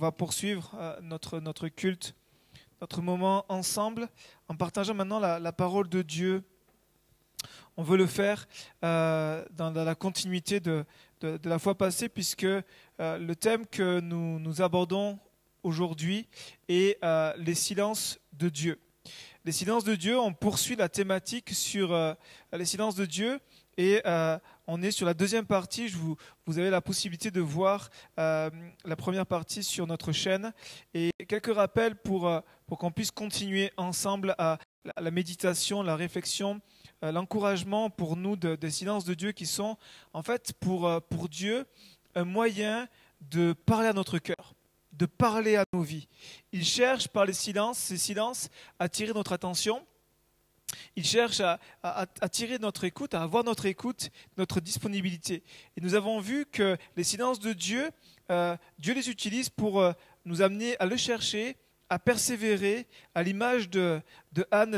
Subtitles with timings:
[0.00, 2.14] va poursuivre euh, notre, notre culte,
[2.80, 4.08] notre moment ensemble,
[4.48, 6.42] en partageant maintenant la, parole de Dieu.
[7.76, 8.48] On veut le faire
[8.82, 10.86] euh, dans, la continuité de,
[11.20, 12.62] la fois passée, puisque euh,
[12.98, 15.18] le thème que nous, nous abordons
[15.62, 16.26] aujourd'hui
[16.68, 16.98] est
[17.36, 18.80] les silences de Dieu.
[19.44, 21.94] Les silences de Dieu, on poursuit la thématique sur
[22.52, 23.38] les silences de Dieu
[23.76, 24.00] et
[24.72, 25.88] on est sur la deuxième partie.
[25.88, 26.16] Je vous,
[26.46, 28.48] vous avez la possibilité de voir euh,
[28.84, 30.52] la première partie sur notre chaîne.
[30.94, 34.58] Et quelques rappels pour, euh, pour qu'on puisse continuer ensemble à
[34.96, 36.60] la, méditation, la réflexion,
[37.02, 39.76] euh, l'encouragement pour nous des silences de Dieu qui sont
[40.12, 41.66] en fait pour, pour Dieu
[42.14, 42.86] un moyen
[43.20, 44.54] de parler à notre cœur
[44.92, 46.08] de parler à nos vies.
[46.52, 49.86] Il cherche par les silences, ces silences, à attirer notre attention
[50.96, 51.58] il cherche à,
[52.20, 55.42] attirer notre écoute, à avoir notre écoute, notre disponibilité.
[55.76, 57.90] Et nous avons vu que les silences de Dieu,
[58.30, 59.92] euh, Dieu les utilise pour euh,
[60.24, 61.56] nous amener à le chercher,
[61.88, 64.00] à persévérer, à l'image de,
[64.50, 64.76] Anne,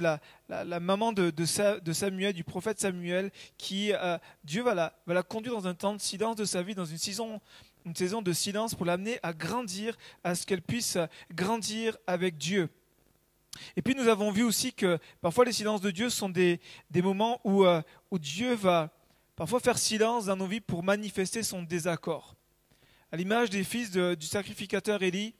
[0.48, 1.45] la, maman de,
[1.93, 5.95] Samuel, du prophète Samuel, qui euh, Dieu va la, va la conduire dans un temps
[5.95, 7.41] de silence de sa vie, dans une saison,
[7.85, 10.97] une saison de silence pour l'amener à grandir, à ce qu'elle puisse
[11.35, 12.70] grandir avec Dieu.
[13.77, 16.61] Et puis nous avons vu aussi que parfois les silences de Dieu sont des,
[16.95, 18.91] moments où, euh, où, Dieu va
[19.36, 22.34] parfois faire silence dans nos vies pour manifester son désaccord.
[23.11, 25.34] À l'image des fils du sacrificateur Élie,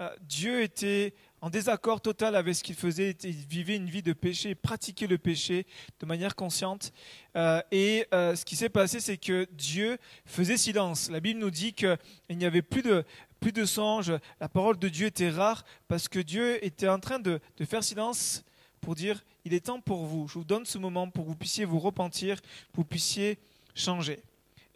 [0.00, 4.12] euh, Dieu était en désaccord total avec ce qu'il faisait, il vivait une vie de
[4.12, 5.66] péché, il pratiquait le péché
[6.00, 6.92] de manière consciente.
[7.36, 11.10] Euh, et ce qui s'est passé, c'est que Dieu faisait silence.
[11.10, 11.98] La Bible nous dit qu'il
[12.30, 13.04] n'y avait plus de,
[13.42, 17.18] plus de songes, la parole de Dieu était rare parce que Dieu était en train
[17.18, 18.44] de, faire silence
[18.80, 21.36] pour dire, il est temps pour vous, je vous donne ce moment pour que vous
[21.36, 23.38] puissiez vous repentir, que vous puissiez
[23.74, 24.22] changer.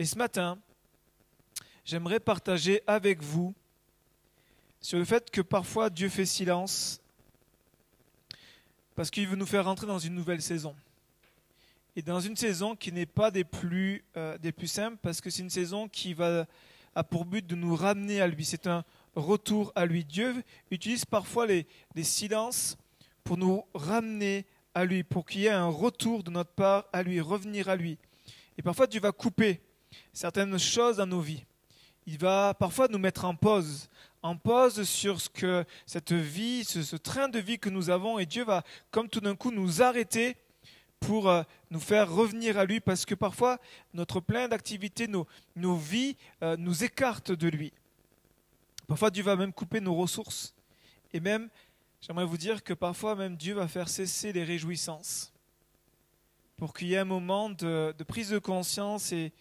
[0.00, 0.58] Et ce matin,
[1.84, 3.54] j'aimerais partager avec vous
[4.80, 7.00] sur le fait que parfois Dieu fait silence
[8.96, 10.74] parce qu'il veut nous faire rentrer dans une nouvelle saison.
[11.94, 15.30] Et dans une saison qui n'est pas des plus, euh, des plus simples, parce que
[15.30, 16.46] c'est une saison qui va
[16.96, 18.44] a pour but de nous ramener à lui.
[18.44, 18.82] C'est un
[19.14, 20.02] retour à lui.
[20.02, 21.66] Dieu utilise parfois les,
[22.02, 22.76] silences
[23.22, 27.02] pour nous ramener à lui, pour qu'il y ait un retour de notre part à
[27.02, 27.98] lui, revenir à lui.
[28.56, 29.60] Et parfois Dieu va couper
[30.12, 31.44] certaines choses dans nos vies.
[32.06, 33.90] Il va parfois nous mettre en pause,
[34.22, 38.24] en pause sur ce que cette vie, ce train de vie que nous avons, et
[38.24, 40.36] Dieu va comme tout d'un coup nous arrêter
[41.00, 43.58] pour euh, nous faire revenir à lui, parce que parfois
[43.94, 47.72] notre plein d'activités, nos, vies euh, nous écartent de lui.
[48.86, 50.54] Parfois Dieu va même couper nos ressources.
[51.12, 51.48] Et même,
[52.00, 55.32] j'aimerais vous dire que parfois même Dieu va faire cesser les réjouissances
[56.56, 59.32] pour qu'il y ait un moment de, prise de conscience et,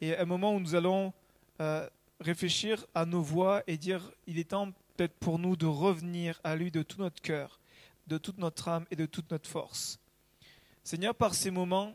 [0.00, 1.12] un moment où nous allons
[1.60, 6.40] euh, réfléchir à nos voix et dire il est temps peut-être pour nous de revenir
[6.42, 7.60] à lui de tout notre cœur,
[8.08, 10.00] de toute notre âme et de toute notre force.
[10.84, 11.94] Seigneur, par ces moments,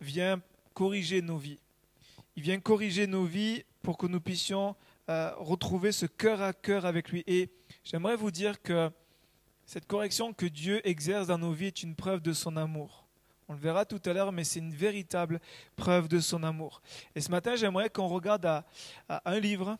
[0.00, 0.40] viens
[0.72, 1.58] corriger nos vies.
[2.36, 4.74] Il vient corriger nos vies pour que nous puissions
[5.08, 7.22] euh, retrouver ce cœur à cœur avec lui.
[7.26, 7.50] Et
[7.84, 8.90] j'aimerais vous dire que
[9.66, 13.04] cette correction que Dieu exerce dans nos vies est une preuve de son amour.
[13.48, 15.40] On le verra tout à l'heure, mais c'est une véritable
[15.76, 16.80] preuve de son amour.
[17.14, 18.64] Et ce matin, j'aimerais qu'on regarde à,
[19.08, 19.76] un livre,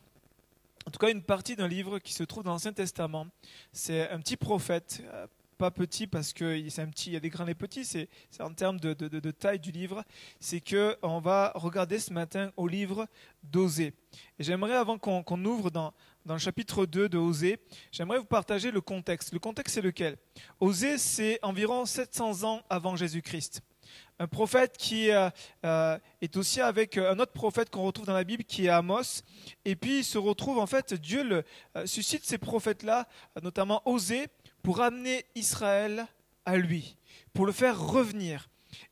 [0.86, 3.26] en tout cas une partie d'un livre qui se trouve dans l'Ancien Testament.
[3.72, 7.20] C'est un petit prophète, euh, pas petit parce que c'est un petit, il y a
[7.20, 8.08] des grands et petits, c'est
[8.40, 10.04] en termes de, taille du livre,
[10.40, 13.06] c'est que on va regarder ce matin au livre
[13.42, 13.94] d'Osée.
[14.38, 15.92] Et j'aimerais, avant qu'on ouvre dans,
[16.26, 17.58] le chapitre 2 de Osée,
[17.92, 19.32] j'aimerais vous partager le contexte.
[19.32, 20.16] Le contexte, c'est lequel?
[20.60, 23.62] Osée, c'est environ 700 ans avant Jésus-Christ.
[24.20, 25.28] Un prophète qui euh,
[25.64, 29.22] euh, est aussi avec un autre prophète qu'on retrouve dans la Bible, qui est Amos.
[29.64, 31.44] Et puis il se retrouve, en fait, Dieu le,
[31.76, 33.08] euh, suscite ces prophètes-là,
[33.42, 34.28] notamment Osée,
[34.64, 36.06] pour amener Israël
[36.46, 36.96] à lui,
[37.34, 38.48] pour le faire revenir.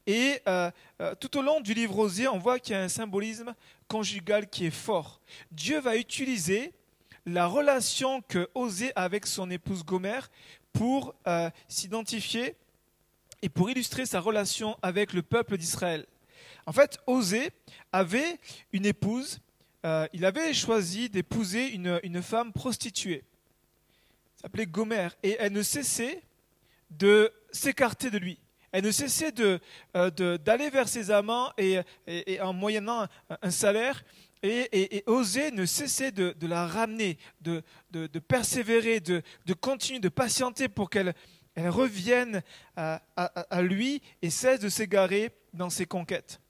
[0.07, 2.89] Et euh, euh, tout au long du livre Osée, on voit qu'il y a un
[2.89, 3.55] symbolisme
[3.89, 5.23] conjugal qui est fort.
[5.51, 6.75] Dieu va utiliser
[7.25, 10.21] la relation que Osée a avec son épouse Gomer
[10.75, 12.55] pour euh, s'identifier
[13.41, 16.05] et pour illustrer sa relation avec le peuple d'Israël.
[16.67, 17.51] En fait, Osée
[17.93, 18.39] avait
[18.73, 19.41] une épouse,
[20.13, 23.25] il avait choisi d'épouser une femme prostituée
[24.43, 26.23] s'appelait Gomer, et elle ne cessait
[26.91, 28.39] de s'écarter de lui.
[28.73, 31.79] Elle ne cessait euh, d'aller vers ses amants et,
[32.41, 33.07] en moyennant
[33.43, 34.03] un, salaire,
[34.43, 37.63] et, oser ne cessait de, la ramener, de,
[38.27, 39.23] persévérer, de,
[39.61, 41.15] continuer, de patienter pour qu'elle
[41.57, 42.43] revienne
[42.75, 46.41] à, à, lui et cesse de s'égarer dans ses conquêtes.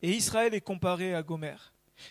[0.00, 1.56] Et Israël est comparé à Gomer.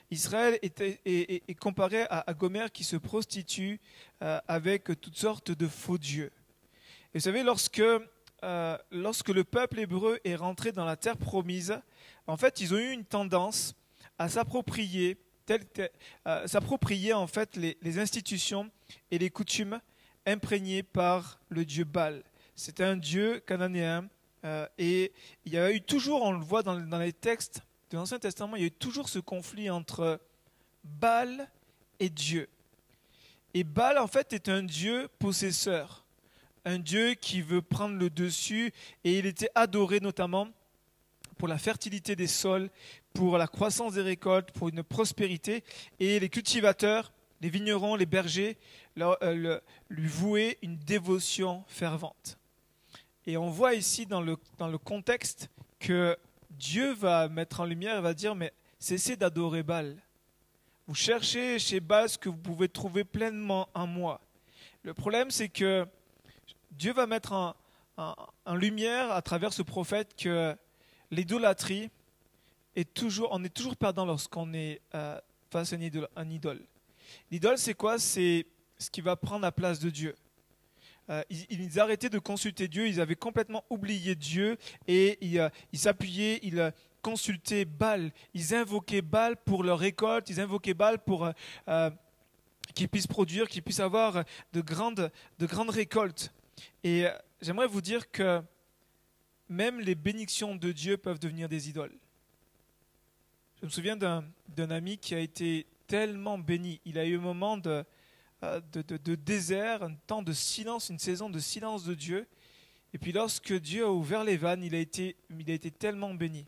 [0.09, 3.79] Israël est, comparé à, à, Gomer qui se prostitue
[4.21, 6.31] euh, avec toutes sortes de faux dieux.
[7.13, 7.81] Et vous savez, lorsque,
[8.43, 11.79] euh, lorsque le peuple hébreu est rentré dans la terre promise,
[12.27, 13.75] en fait, ils ont eu une tendance
[14.17, 15.17] à s'approprier,
[15.49, 18.69] euh, s'approprier en fait les, institutions
[19.09, 19.79] et les coutumes
[20.25, 22.23] imprégnées par le dieu Baal.
[22.55, 24.07] C'était un dieu cananéen
[24.77, 25.11] et
[25.45, 27.61] il y a eu toujours, on le voit dans les textes
[27.91, 30.21] de l'Ancien Testament, il y a eu toujours ce conflit entre
[30.83, 31.49] Baal
[31.99, 32.47] et Dieu.
[33.53, 36.05] Et Baal, en fait, est un dieu possesseur,
[36.63, 38.71] un dieu qui veut prendre le dessus,
[39.03, 40.47] et il était adoré notamment
[41.37, 42.69] pour la fertilité des sols,
[43.13, 45.65] pour la croissance des récoltes, pour une prospérité,
[45.99, 47.11] et les cultivateurs,
[47.41, 48.57] les vignerons, les bergers,
[48.99, 49.59] euh,
[49.89, 52.37] lui vouaient une dévotion fervente.
[53.25, 55.49] Et on voit ici dans le, dans le contexte
[55.79, 56.17] que
[56.51, 59.97] Dieu va mettre en lumière et va dire, mais cessez d'adorer Baal.
[60.87, 64.21] Vous cherchez chez Baal ce que vous pouvez trouver pleinement en moi.
[64.83, 65.87] Le problème, c'est que
[66.71, 67.55] Dieu va mettre en,
[68.55, 70.55] lumière à travers ce prophète que
[71.11, 71.89] l'idolâtrie
[72.75, 75.19] est toujours, on est toujours perdant lorsqu'on est euh,
[75.51, 75.77] face à
[76.15, 76.65] un idole.
[77.29, 77.99] L'idole, c'est quoi?
[77.99, 78.45] C'est
[78.77, 80.15] ce qui va prendre la place de Dieu.
[81.11, 86.39] Euh, ils, arrêtaient de consulter Dieu, ils avaient complètement oublié Dieu et ils euh, s'appuyaient,
[86.41, 86.71] ils euh,
[87.01, 91.29] consultaient Baal, ils invoquaient Baal pour leur récolte, ils invoquaient Baal pour
[92.73, 94.23] qu'ils puissent produire, qu'ils puissent avoir
[94.53, 96.31] de grandes, de grandes récoltes.
[96.83, 97.07] Et
[97.41, 98.41] j'aimerais vous dire que
[99.49, 101.97] même les bénédictions de Dieu peuvent devenir des idoles.
[103.59, 106.79] Je me souviens d'un ami qui a été tellement béni.
[106.85, 107.83] Il a eu un moment de,
[108.43, 112.27] euh, de, désert, un temps de silence, une saison de silence de Dieu.
[112.93, 116.13] Et puis lorsque Dieu a ouvert les vannes, il a été, il a été tellement
[116.13, 116.45] béni.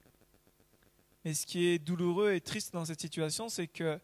[1.23, 3.99] Mais ce qui est douloureux et triste dans cette situation, c'est que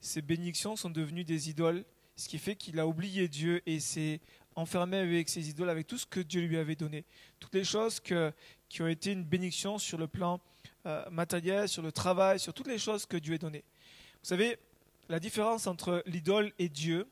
[0.00, 1.84] ces bénédictions sont devenues des idoles,
[2.16, 4.20] ce qui fait qu'il a oublié Dieu et s'est
[4.56, 7.04] enfermé avec ses idoles, avec tout ce que Dieu lui avait donné.
[7.38, 10.40] Toutes les choses qui ont été une bénédiction sur le plan
[10.86, 13.64] euh, matériel, sur le travail, sur toutes les choses que Dieu a données.
[14.22, 14.58] Vous savez,
[15.08, 17.06] la différence entre l'idole et Dieu,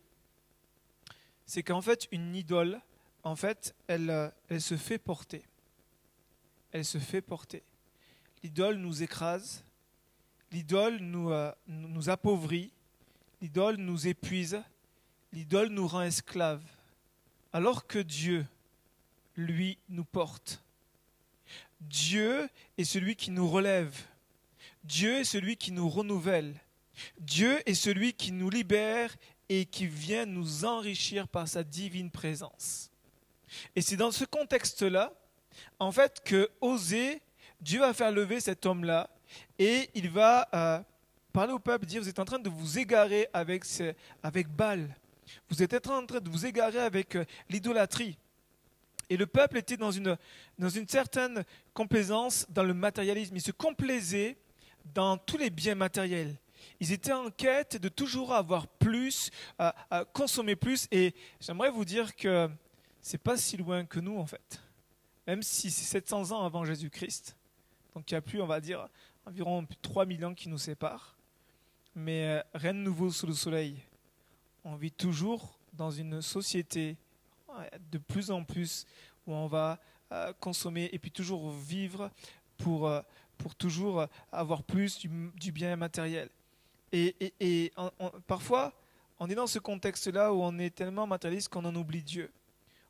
[1.47, 2.81] c'est qu'en fait, une idole,
[3.23, 5.45] en fait, elle, euh, elle se fait porter.
[6.73, 7.63] Elle se fait porter.
[8.43, 9.65] L'idole nous écrase,
[10.51, 12.73] l'idole nous, euh, nous appauvrit,
[13.41, 14.63] l'idole nous épuise,
[15.33, 16.65] l'idole nous rend esclaves.
[17.53, 18.45] Alors que Dieu,
[19.37, 20.63] lui, nous porte.
[21.81, 23.97] Dieu est celui qui nous relève.
[24.85, 26.55] Dieu est celui qui nous renouvelle.
[27.21, 29.15] Dieu est celui qui nous libère
[29.49, 32.91] et qui vient nous enrichir par sa divine présence.
[33.75, 35.13] Et c'est dans ce contexte-là,
[35.79, 37.23] en fait, que Osée,
[37.61, 39.09] Dieu va faire lever cet homme-là
[39.59, 40.81] et il va euh,
[41.33, 43.65] parler au peuple, dire, vous êtes en train de vous égarer avec,
[44.23, 44.95] avec Baal.
[45.49, 48.19] Vous êtes en train de vous égarer avec euh, l'idolâtrie.
[49.09, 50.17] Et le peuple était dans une,
[50.59, 53.37] dans une certaine complaisance dans le matérialisme.
[53.37, 54.37] Il se complaisait
[54.95, 56.37] dans tous les biens matériels.
[56.81, 60.89] Ils étaient en quête de toujours avoir plus, à, consommer plus.
[60.91, 62.49] Et j'aimerais vous dire que
[63.01, 64.61] c'est pas si loin que nous, en fait.
[65.27, 67.37] Même si c'est 700 ans avant Jésus-Christ.
[67.95, 68.89] Donc il y a plus, on va dire,
[69.25, 71.17] environ 3000 ans qui nous séparent.
[71.95, 73.81] Mais euh, rien de nouveau sous le soleil.
[74.65, 76.97] On vit toujours dans une société
[77.91, 78.87] de plus en plus
[79.27, 79.81] où on va
[80.13, 82.11] euh, consommer et puis toujours vivre
[82.59, 83.01] pour, euh,
[83.39, 86.29] pour toujours avoir plus du bien matériel.
[86.97, 87.73] Et,
[88.27, 88.73] parfois,
[89.19, 92.31] on est dans ce contexte-là où on est tellement matérialiste qu'on en oublie Dieu.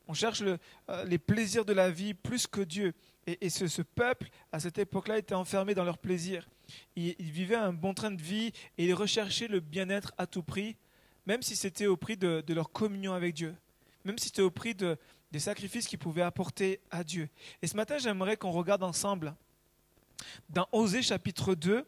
[0.09, 2.95] On cherche euh, les plaisirs de la vie plus que Dieu.
[3.27, 6.49] Et, ce, peuple, à cette époque-là, était enfermé dans leurs plaisirs.
[6.95, 10.77] Ils, vivaient un bon train de vie et ils recherchaient le bien-être à tout prix,
[11.27, 13.57] même si c'était au prix de, leur communion avec Dieu,
[14.05, 17.29] même si c'était au prix des sacrifices qu'ils pouvaient apporter à Dieu.
[17.63, 19.35] Et ce matin, j'aimerais qu'on regarde ensemble
[20.49, 21.85] dans Osée chapitre 2,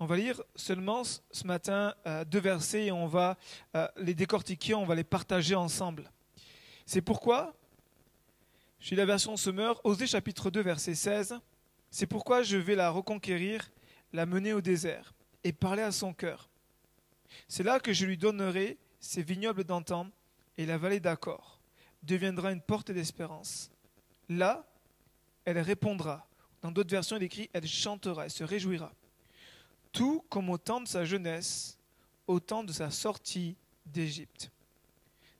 [0.00, 3.36] on va lire seulement ce matin euh, deux versets et on va
[3.76, 6.10] euh, les décortiquer, on va les partager ensemble.
[6.86, 7.54] C'est pourquoi,
[8.80, 11.38] je suis la version Semeur, Osée chapitre 2, verset 16,
[11.90, 13.70] c'est pourquoi je vais la reconquérir,
[14.14, 15.12] la mener au désert
[15.44, 16.48] et parler à son cœur.
[17.46, 20.06] C'est là que je lui donnerai ses vignobles d'antan
[20.56, 21.60] et la vallée d'accord
[22.02, 23.70] deviendra une porte d'espérance.
[24.30, 24.66] Là,
[25.44, 26.26] elle répondra.
[26.62, 28.94] Dans d'autres versions, il écrit elle chantera, elle se réjouira
[29.92, 31.78] tout comme au temps de sa jeunesse,
[32.26, 33.56] au temps de sa sortie
[33.86, 34.50] d'Égypte.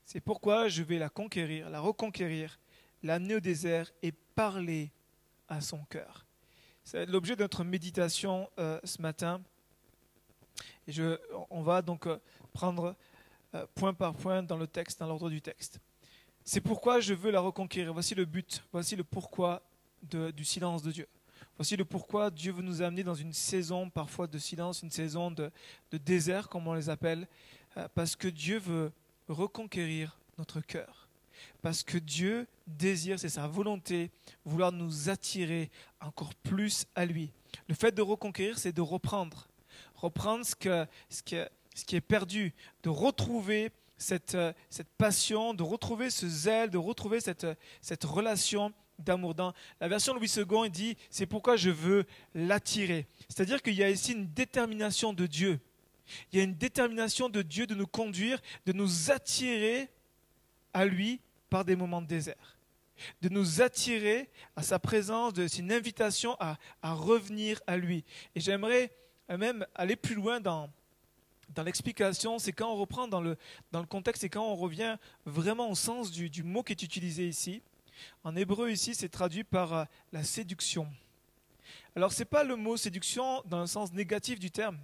[0.05, 2.59] C'est pourquoi je vais la conquérir, la reconquérir,
[3.03, 4.91] l'amener au désert et parler
[5.47, 6.25] à son cœur.
[6.83, 9.41] C'est l'objet de notre méditation euh, ce matin.
[10.87, 11.17] Et je,
[11.49, 12.17] on va donc euh,
[12.53, 12.95] prendre
[13.53, 15.79] euh, point par point dans le texte, dans l'ordre du texte.
[16.43, 17.93] C'est pourquoi je veux la reconquérir.
[17.93, 19.61] Voici le but, voici le pourquoi
[20.01, 21.07] du silence de Dieu.
[21.61, 25.29] Voici le pourquoi Dieu veut nous amener dans une saison parfois de silence, une saison
[25.29, 25.51] de,
[25.91, 27.27] désert, comme on les appelle,
[27.77, 28.91] euh, parce que Dieu veut
[29.27, 31.07] reconquérir notre cœur.
[31.61, 34.09] Parce que Dieu désire, c'est sa volonté,
[34.43, 37.31] vouloir nous attirer encore plus à lui.
[37.67, 39.47] Le fait de reconquérir, c'est de reprendre.
[39.93, 41.35] Reprendre ce, qui,
[41.95, 48.03] est perdu, de retrouver cette, euh, cette passion, de retrouver ce zèle, de retrouver cette
[48.03, 48.73] relation
[49.03, 49.35] d'amour.
[49.35, 53.07] Dans la version Louis II, dit C'est pourquoi je veux l'attirer.
[53.29, 55.59] C'est-à-dire qu'il y a ici une détermination de Dieu.
[56.31, 59.89] Il y a une détermination de Dieu de nous conduire, de nous attirer
[60.73, 62.57] à lui par des moments de désert.
[63.21, 68.03] De nous attirer à sa présence, c'est une invitation à, revenir à lui.
[68.35, 68.91] Et j'aimerais
[69.29, 70.69] même aller plus loin dans,
[71.63, 73.37] l'explication, c'est quand on reprend dans le,
[73.89, 77.61] contexte, c'est quand on revient vraiment au sens du, du mot qui est utilisé ici.
[78.23, 80.87] En hébreu, ici, c'est traduit par euh, la séduction.
[81.95, 84.77] Alors, ce n'est pas le mot séduction dans le sens négatif du terme.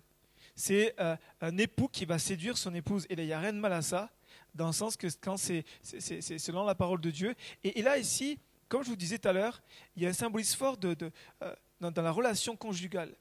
[0.56, 3.06] C'est euh, un époux qui va séduire son épouse.
[3.10, 4.10] Et là, il n'y a rien de mal à ça,
[4.56, 7.36] dans le sens que quand c'est selon la parole de Dieu.
[7.64, 9.62] Et, là, ici, comme je vous disais tout à l'heure,
[9.96, 10.96] il y a un symbolisme fort euh,
[11.80, 13.14] dans, la relation conjugale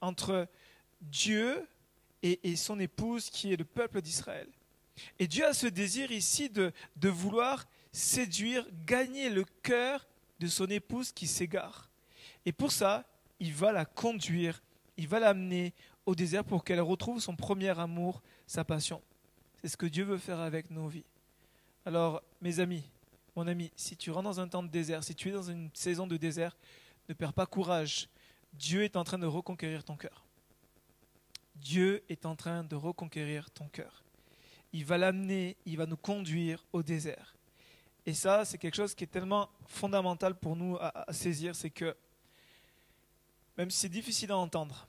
[0.00, 0.48] entre
[1.00, 1.66] Dieu
[2.22, 4.48] et, son épouse qui est le peuple d'Israël.
[5.18, 6.72] Et Dieu a ce désir ici de
[7.08, 10.06] vouloir séduire, gagner le cœur
[10.38, 11.88] de son épouse qui s'égare.
[12.44, 13.04] Et pour ça,
[13.40, 14.62] il va la conduire,
[14.98, 15.72] il va l'amener
[16.04, 19.02] au désert pour qu'elle retrouve son premier amour, sa passion.
[19.60, 21.06] C'est ce que Dieu veut faire avec nos vies.
[21.86, 22.84] Alors, mes amis,
[23.34, 25.70] mon ami, si tu rentres dans un temps de désert, si tu es dans une
[25.72, 26.56] saison de désert,
[27.08, 28.08] ne perds pas courage.
[28.52, 30.26] Dieu est en train de reconquérir ton cœur.
[31.54, 34.04] Dieu est en train de reconquérir ton cœur.
[34.74, 37.35] Il va l'amener, il va nous conduire au désert.
[38.06, 41.94] Et ça, c'est quelque chose qui est tellement fondamental pour nous à, saisir, c'est que
[43.58, 44.86] même si c'est difficile à entendre,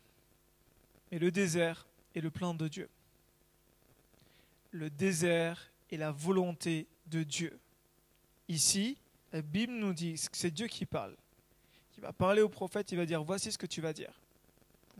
[1.12, 2.90] mais le désert est le plan de Dieu.
[4.72, 7.58] Le désert est la volonté de Dieu.
[8.48, 8.98] Ici,
[9.32, 11.16] la Bible nous dit que c'est Dieu qui parle.
[11.98, 14.14] Il va parler au prophète, il va dire voici ce que tu vas dire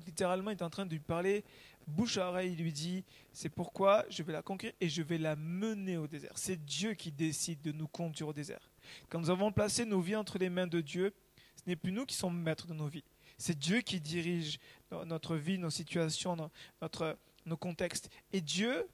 [0.06, 1.44] littéralement, il est en train de lui parler
[1.88, 2.54] bouche à oreille.
[2.54, 3.04] Il lui dit
[3.34, 6.34] C'est pourquoi je vais la conquérir et je vais la mener au désert.
[6.36, 8.70] C'est Dieu qui décide de nous conduire au désert.
[9.10, 11.14] Quand nous avons placé nos vies entre les mains de Dieu,
[11.56, 13.04] ce n'est plus nous qui sommes maîtres de nos vies.
[13.38, 14.60] C'est Dieu qui dirige
[15.06, 16.36] notre vie, nos situations,
[16.82, 18.10] notre, nos contextes.
[18.34, 18.88] Et Dieu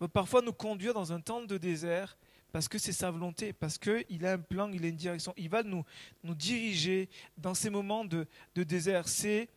[0.00, 2.16] veut parfois nous conduire dans un temps de désert
[2.52, 5.32] parce que c'est sa volonté, parce qu'il a un plan, il a une direction.
[5.36, 5.84] Il va nous,
[6.24, 9.08] nous diriger dans ces moments de, de désert.
[9.08, 9.48] C'est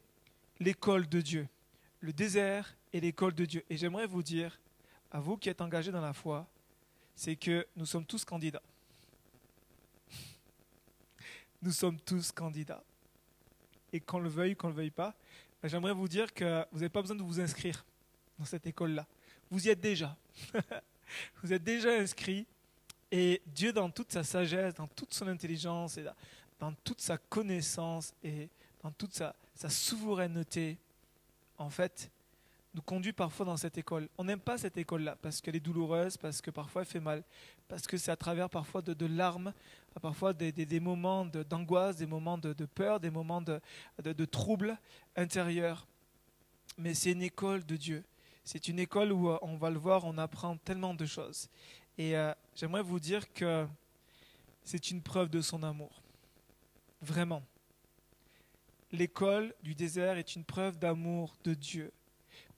[0.60, 1.48] l'école de Dieu.
[2.04, 3.64] Le désert est l'école de Dieu.
[3.70, 4.60] Et j'aimerais vous dire,
[5.10, 6.46] à vous qui êtes engagés dans la foi,
[7.16, 8.62] c'est que nous sommes tous candidats.
[11.62, 12.84] Nous sommes tous candidats.
[13.94, 15.16] Et qu'on le veuille, qu'on ne le veuille pas,
[15.62, 17.86] ben, j'aimerais vous dire que vous n'avez pas besoin de vous inscrire
[18.38, 19.08] dans cette école-là.
[19.50, 20.18] Vous y êtes déjà.
[21.42, 22.46] vous êtes déjà inscrit.
[23.14, 26.04] Et Dieu, dans toute sa sagesse, dans toute son intelligence, et
[26.60, 28.50] dans toute sa connaissance et
[28.82, 30.78] dans toute sa souveraineté,
[31.58, 32.12] en fait,
[32.74, 34.10] nous conduit parfois dans cette école.
[34.18, 37.24] On n'aime pas cette école-là parce qu'elle est douloureuse, parce que parfois elle fait mal,
[37.68, 39.54] parce que c'est à travers parfois de, larmes,
[40.02, 43.62] parfois des, moments d'angoisse, des moments de, peur, des moments de,
[44.00, 44.78] de troubles
[45.16, 45.86] intérieurs.
[46.78, 48.04] Mais c'est une école de Dieu.
[48.44, 51.50] C'est une école où, euh, on va le voir, on apprend tellement de choses.
[51.98, 53.68] Et euh, j'aimerais vous dire que
[54.64, 56.02] c'est une preuve de son amour.
[57.02, 57.44] Vraiment
[58.94, 61.92] l'école du désert est une preuve d'amour de Dieu.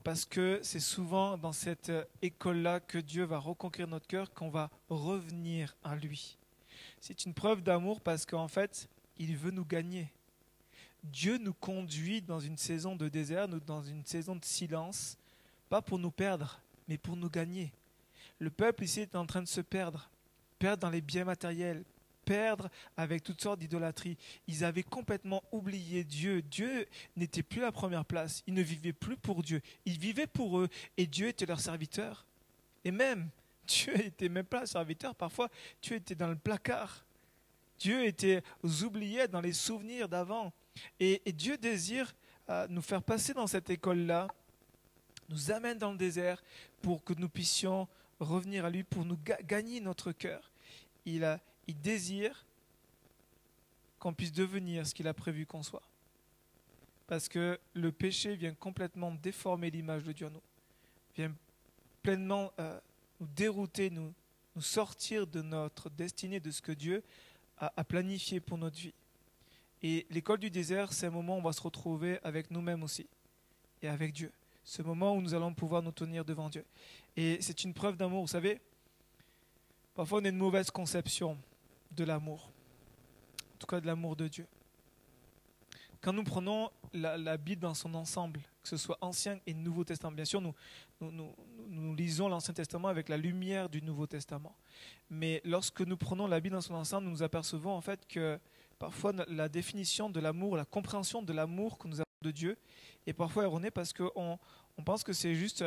[0.03, 4.69] Parce que c'est souvent dans cette école-là que Dieu va reconquérir notre cœur, qu'on va
[4.89, 6.37] revenir à lui.
[6.99, 8.87] C'est une preuve d'amour parce qu'en fait,
[9.17, 10.11] il veut nous gagner.
[11.03, 15.17] Dieu nous conduit dans une saison de désert, dans une saison de silence,
[15.69, 17.71] pas pour nous perdre, mais pour nous gagner.
[18.39, 20.09] Le peuple ici est en train de se perdre,
[20.59, 21.83] perdre dans les biens matériels,
[22.25, 24.17] perdre avec toutes sortes d'idolâtries.
[24.47, 26.41] Ils avaient complètement oublié Dieu.
[26.41, 28.43] Dieu n'était plus la première place.
[28.47, 29.61] Ils ne vivaient plus pour Dieu.
[29.85, 32.25] Ils vivaient pour eux et Dieu était leur serviteur.
[32.83, 33.29] Et même,
[33.67, 35.15] Dieu n'était même pas serviteur.
[35.15, 35.49] Parfois,
[35.81, 37.05] Dieu était dans le placard.
[37.77, 40.53] Dieu était aux oubliés dans les souvenirs d'avant.
[40.99, 42.15] Et, Dieu désire
[42.49, 44.27] euh, nous faire passer dans cette école-là,
[45.29, 46.41] nous amène dans le désert
[46.81, 47.87] pour que nous puissions
[48.19, 50.51] revenir à lui, pour nous gagner notre cœur.
[51.05, 52.45] Il a, il désire
[53.99, 55.81] qu'on puisse devenir ce qu'il a prévu qu'on soit.
[57.07, 60.41] Parce que le péché vient complètement déformer l'image de Dieu en nous,
[61.15, 61.33] vient
[62.01, 62.79] pleinement euh,
[63.19, 64.13] nous dérouter, nous,
[64.59, 67.03] sortir de notre destinée, de ce que Dieu
[67.57, 68.93] a, a planifié pour notre vie.
[69.83, 73.07] Et l'école du désert, c'est un moment où on va se retrouver avec nous-mêmes aussi,
[73.81, 74.31] et avec Dieu.
[74.63, 76.65] Ce moment où nous allons pouvoir nous tenir devant Dieu.
[77.15, 78.59] Et c'est une preuve d'amour, vous savez.
[79.93, 81.37] Parfois, on a une mauvaise conception
[81.95, 82.51] de l'amour,
[83.53, 84.47] en tout cas de l'amour de Dieu.
[86.01, 90.11] Quand nous prenons la, Bible dans son ensemble, que ce soit Ancien et Nouveau Testament,
[90.13, 90.53] bien sûr, nous,
[91.01, 91.33] nous, nous,
[91.67, 94.55] nous lisons l'Ancien Testament avec la lumière du Nouveau Testament.
[95.09, 98.39] Mais lorsque nous prenons la Bible dans son ensemble, nous nous apercevons en fait que
[98.77, 102.57] parfois la définition de l'amour, la compréhension de l'amour que nous avons de Dieu
[103.07, 104.37] est parfois erronée parce qu'on
[104.77, 105.65] on pense que c'est juste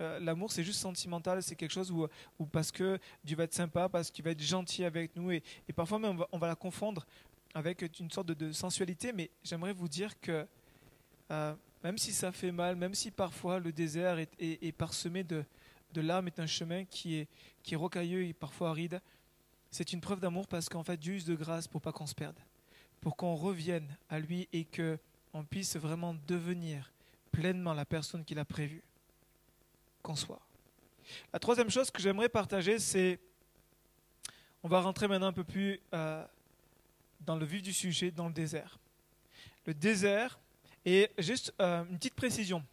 [0.00, 2.08] euh, l'amour c'est juste sentimental, c'est quelque chose où,
[2.46, 5.42] parce que Dieu va être sympa, parce qu'il va être gentil avec nous, et,
[5.74, 7.06] parfois même on va, la confondre
[7.54, 10.46] avec une sorte de, sensualité, mais j'aimerais vous dire que
[11.30, 15.44] euh, même si ça fait mal, même si parfois le désert est, parsemé de,
[15.94, 17.28] larmes, est un chemin qui est,
[17.62, 19.00] qui est rocailleux et parfois aride,
[19.70, 22.14] c'est une preuve d'amour parce qu'en fait Dieu use de grâce pour pas qu'on se
[22.14, 22.38] perde,
[23.00, 24.98] pour qu'on revienne à lui et que
[25.32, 26.92] on puisse vraiment devenir
[27.30, 28.82] pleinement la personne qu'il a prévue
[31.32, 33.18] La troisième chose que j'aimerais partager, c'est,
[34.62, 36.24] on va rentrer maintenant un peu plus euh,
[37.20, 38.78] dans le vif du sujet, dans le désert.
[39.66, 40.38] Le désert,
[40.84, 42.64] et juste euh, une petite précision,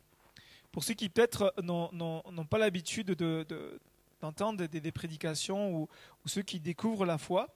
[0.72, 3.80] pour ceux qui peut-être n'ont pas l'habitude de, de,
[4.22, 5.90] d'entendre des, prédications ou,
[6.26, 7.48] ceux qui découvrent la foi,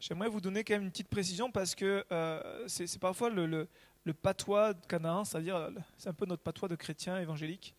[0.00, 3.68] j'aimerais vous donner quand même une petite précision parce que euh, c'est parfois le, le,
[4.04, 7.74] le patois de Canaan, c'est-à-dire c'est un peu notre patois de chrétien évangélique,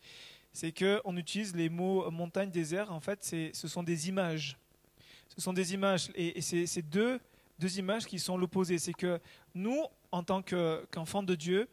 [0.53, 4.57] c'est qu'on utilise les mots montagne, désert, en fait ce sont des images.
[5.35, 7.19] Ce sont des images, et, c'est deux,
[7.57, 8.77] deux images qui sont l'opposé.
[8.77, 9.19] C'est que
[9.55, 11.67] nous, en tant qu'enfants de Dieu,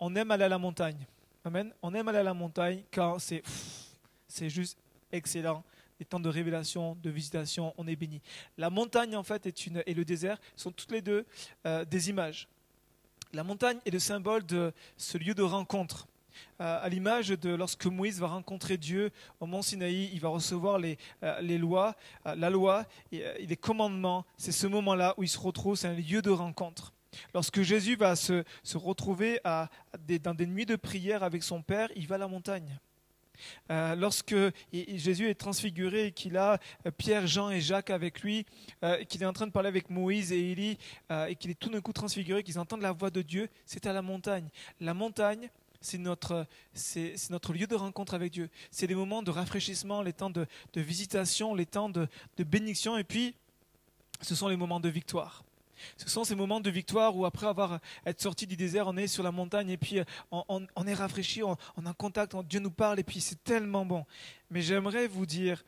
[0.00, 1.06] on aime aller à la montagne.
[1.44, 1.72] Amen.
[1.82, 3.44] On aime aller à la montagne quand c'est
[4.28, 4.78] c'est juste
[5.12, 5.64] excellent.
[5.98, 8.20] Les temps de révélation, de visitation, on est béni.
[8.58, 11.24] La montagne, en fait, est une, et le désert sont toutes les deux
[11.64, 12.48] euh, des images.
[13.32, 16.06] La montagne est le symbole de ce lieu de rencontre.
[16.60, 20.78] Euh, à l'image de lorsque Moïse va rencontrer Dieu au mont Sinaï, il va recevoir
[20.78, 21.94] les, euh, les lois,
[22.26, 24.24] euh, la loi et, les commandements.
[24.38, 26.94] C'est ce moment-là où il se retrouve, c'est un lieu de rencontre.
[27.34, 29.40] Lorsque Jésus va se, se retrouver
[30.22, 32.78] dans des nuits de prière avec son Père, il va à la montagne.
[33.70, 34.34] Lorsque
[34.72, 36.58] Jésus est transfiguré et qu'il a
[36.98, 38.44] Pierre, Jean et Jacques avec lui,
[39.08, 40.76] qu'il est en train de parler avec Moïse et Élie,
[41.10, 43.94] et qu'il est tout d'un coup transfiguré, qu'ils entendent la voix de Dieu, c'est à
[43.94, 44.48] la montagne.
[44.80, 45.48] La montagne,
[45.80, 46.46] c'est notre,
[47.30, 48.50] notre lieu de rencontre avec Dieu.
[48.70, 52.96] C'est les moments de rafraîchissement, les temps de, de visitation, les temps de, de bénédiction,
[52.96, 53.34] et puis
[54.20, 55.44] ce sont les moments de victoire.
[55.96, 59.06] Ce sont ces moments de victoire où après avoir être sorti du désert, on est
[59.06, 62.42] sur la montagne et puis on, on, est rafraîchi, on, on a un contact, on,
[62.42, 64.04] Dieu nous parle et puis c'est tellement bon.
[64.50, 65.62] Mais j'aimerais vous dire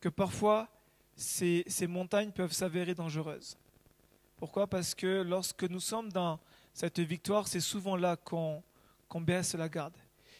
[0.00, 0.68] que parfois
[1.16, 3.56] ces, ces montagnes peuvent s'avérer dangereuses.
[4.36, 4.66] Pourquoi?
[4.66, 6.38] Parce que lorsque nous sommes dans
[6.72, 8.62] cette victoire, c'est souvent là qu'on
[9.14, 9.94] qu'on baisse la garde.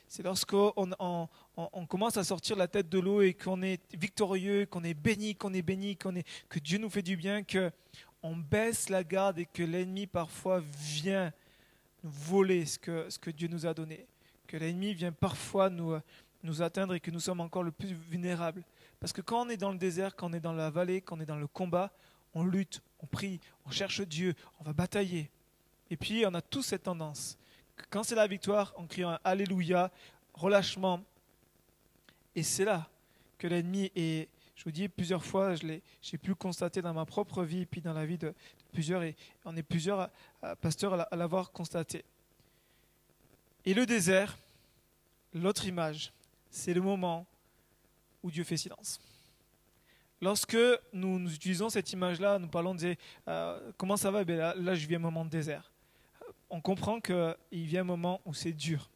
[0.09, 4.83] C'est lorsqu'on on, commence à sortir la tête de l'eau et qu'on est victorieux, qu'on
[4.83, 7.71] est béni, qu'on est béni, qu'on est, que Dieu nous fait du bien, que
[8.21, 11.33] on baisse la garde et que l'ennemi parfois vient
[12.03, 14.09] voler ce que, ce que Dieu nous a donné.
[14.49, 15.97] Que l'ennemi vient parfois nous,
[16.43, 18.65] nous atteindre et que nous sommes encore le plus vulnérables.
[18.99, 21.19] Parce que quand on est dans le désert, quand on est dans la vallée, quand
[21.19, 21.93] on est dans le combat,
[22.35, 25.31] on lutte, on prie, on cherche Dieu, on va batailler.
[25.91, 27.39] Et puis on a tous cette tendance.
[27.91, 29.91] Quand c'est la victoire, on crie un Alléluia,
[30.35, 31.01] relâchement.
[32.35, 32.89] Et c'est là
[33.39, 37.67] que l'ennemi est, je vous dis plusieurs fois, j'ai pu constater dans ma propre vie,
[37.67, 38.35] puis dans la vie de,
[38.73, 40.11] plusieurs, et on est plusieurs
[40.43, 42.05] à, pasteurs à l'avoir constaté.
[43.65, 44.37] Et le désert,
[45.33, 46.13] l'autre image,
[46.51, 47.27] c'est le moment
[48.23, 49.01] où Dieu fait silence.
[50.21, 50.57] Lorsque
[50.93, 52.97] nous, nous utilisons cette image-là, nous parlons de
[53.29, 54.23] euh, comment ça va?
[54.23, 55.71] Eh là, là, je vis un moment de désert.
[56.55, 58.89] On comprend qu'il vient un moment où c'est dur,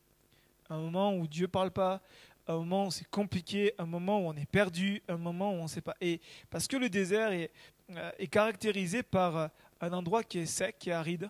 [0.71, 2.01] un moment où Dieu ne parle pas,
[2.47, 5.65] un moment où c'est compliqué, un moment où on est perdu, un moment où on
[5.65, 5.97] ne sait pas.
[6.01, 7.51] Et parce que le désert est,
[7.91, 9.49] euh, caractérisé par euh,
[9.81, 11.29] un endroit qui est sec, qui est aride,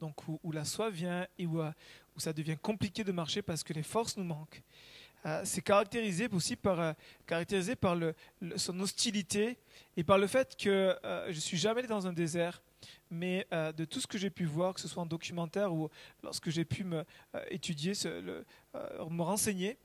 [0.00, 3.62] donc où, où la soif vient et où, où, ça devient compliqué de marcher parce
[3.62, 4.64] que les forces nous manquent.
[5.26, 6.92] Euh, c'est caractérisé aussi par, euh,
[7.26, 8.14] caractérisé par le,
[8.56, 9.58] son hostilité
[9.96, 12.62] et par le fait que euh, je suis jamais dans un désert
[13.10, 15.88] mais euh, de tout ce que j'ai pu voir, que ce soit en documentaire ou
[16.22, 18.42] lorsque j'ai pu me euh, étudier, euh,
[19.10, 19.78] me renseigner,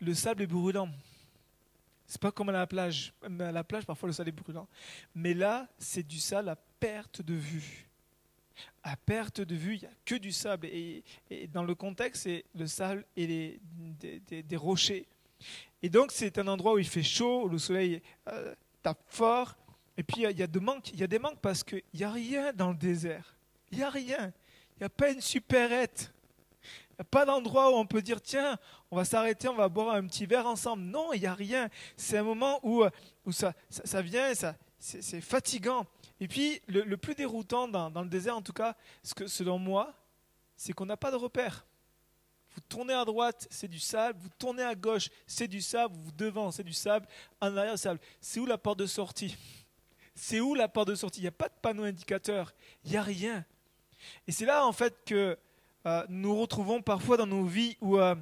[0.00, 0.88] le sable est brûlant.
[2.06, 3.12] C'est pas comme à la plage.
[3.22, 4.68] À la plage, parfois le sable est brûlant.
[5.14, 7.86] Mais là, c'est du sable à perte de vue.
[8.82, 10.66] À perte de vue, il n'y a que du sable.
[10.66, 11.04] Et,
[11.52, 13.60] dans le contexte, c'est le sable et les,
[14.42, 15.06] des, rochers.
[15.82, 18.00] Et donc, c'est un endroit où il fait chaud, où le soleil
[18.82, 19.54] tape fort.
[19.98, 22.12] Et puis, il y, a, de manques, y a des manques parce qu'il n'y a
[22.12, 23.34] rien dans le désert.
[23.72, 24.32] Il n'y a rien.
[24.76, 26.12] Il n'y a pas une supérette.
[26.62, 28.56] Il n'y a pas d'endroit où on peut dire tiens,
[28.92, 30.84] on va s'arrêter, on va boire un petit verre ensemble.
[30.84, 31.68] Non, il n'y a rien.
[31.96, 32.84] C'est un moment où,
[33.32, 33.52] ça,
[34.00, 35.84] vient, ça, c'est fatigant.
[36.20, 39.92] Et puis, le, plus déroutant dans, le désert, en tout cas, ce que, selon moi,
[40.56, 41.66] c'est qu'on n'a pas de repère.
[42.54, 44.16] Vous tournez à droite, c'est du sable.
[44.20, 45.96] Vous tournez à gauche, c'est du sable.
[45.96, 47.08] Vous devant, c'est du sable.
[47.40, 47.98] En arrière, sable.
[48.20, 49.36] C'est où la porte de sortie?
[50.20, 51.20] C'est où la porte de sortie?
[51.20, 52.52] Il n'y a pas de panneau indicateur.
[52.84, 53.44] Il n'y a rien.
[54.26, 55.38] Et c'est là, en fait, que
[55.86, 58.16] euh, nous retrouvons parfois dans nos vies où, euh,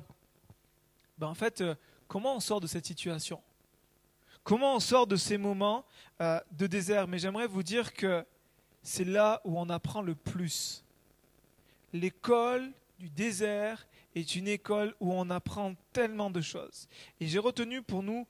[1.17, 1.75] ben, en fait, euh,
[2.07, 3.41] comment on sort de cette situation?
[4.45, 5.87] Comment on sort de ces moments
[6.21, 7.09] de désert?
[7.09, 8.25] Mais j'aimerais vous dire que
[8.83, 10.85] c'est là où on apprend le plus.
[11.95, 16.89] L'école du désert est une école où on apprend tellement de choses.
[17.21, 18.25] Et j'ai retenu pour nous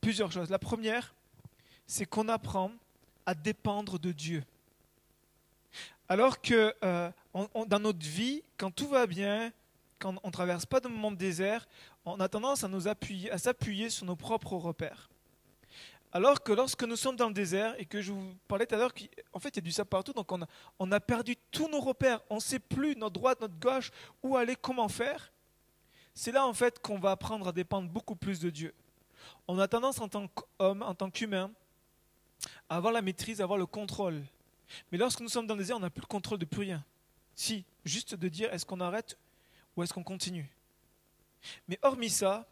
[0.00, 0.50] plusieurs choses.
[0.50, 1.14] La première,
[1.88, 2.70] c'est qu'on apprend
[3.26, 4.44] à dépendre de Dieu.
[6.08, 7.10] Alors que euh,
[7.66, 9.52] dans notre vie, quand tout va bien,
[9.98, 11.66] quand on ne traverse pas de moments de désert,
[12.04, 15.10] on a tendance à, nous appuyer, à s'appuyer sur nos propres repères.
[16.12, 18.78] Alors que lorsque nous sommes dans le désert, et que je vous parlais tout à
[18.78, 20.46] l'heure qu'en fait il y a du sable partout, donc on a,
[20.78, 23.90] on a perdu tous nos repères, on ne sait plus notre droite, notre gauche,
[24.22, 25.30] où aller, comment faire,
[26.14, 28.74] c'est là en fait qu'on va apprendre à dépendre beaucoup plus de Dieu.
[29.46, 31.50] On a tendance en tant qu'homme, en tant qu'humain,
[32.68, 34.22] avoir la maîtrise, avoir le contrôle
[34.90, 36.84] mais lorsque nous sommes dans le désert, on n'a plus le contrôle de plus rien.
[37.34, 39.16] Si, juste de dire est-ce qu'on arrête
[39.76, 40.48] ou est-ce qu'on continue?
[41.68, 42.46] Mais hormis ça,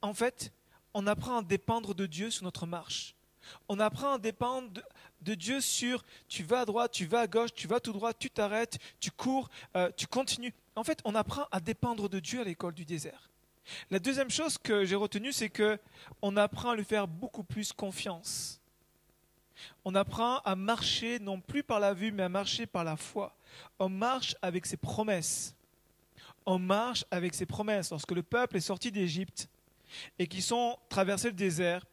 [0.00, 0.52] en fait,
[0.94, 3.14] on apprend à dépendre de Dieu sur notre marche.
[3.68, 4.70] On apprend à dépendre
[5.22, 8.14] de, Dieu sur tu vas à droite, tu vas à gauche, tu vas tout droit,
[8.14, 10.54] tu t'arrêtes, tu cours, euh, tu continues.
[10.76, 13.30] En fait, on apprend à dépendre de Dieu à l'école du désert.
[13.90, 15.78] La deuxième chose que j'ai retenue, c'est que
[16.22, 18.59] on apprend à lui faire beaucoup plus confiance
[19.84, 23.34] on apprend à marcher non plus par la vue, mais à marcher par la foi.
[23.78, 25.54] On marche avec ses promesses.
[26.46, 27.90] On marche avec ses promesses.
[27.90, 29.48] Lorsque le peuple est sorti d'Égypte
[30.18, 31.84] et qu'ils sont traversés le désert,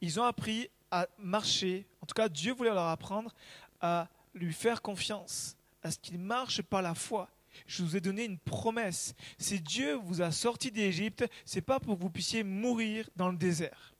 [0.00, 1.86] ils ont appris à marcher.
[2.00, 3.32] En tout cas, Dieu voulait leur apprendre
[3.80, 7.28] à lui faire confiance, à ce qu'ils marchent par la foi.
[7.66, 9.14] Je vous ai donné une promesse.
[9.38, 13.36] Si Dieu vous a sorti d'Égypte, c'est pas pour que vous puissiez mourir dans le
[13.36, 13.94] désert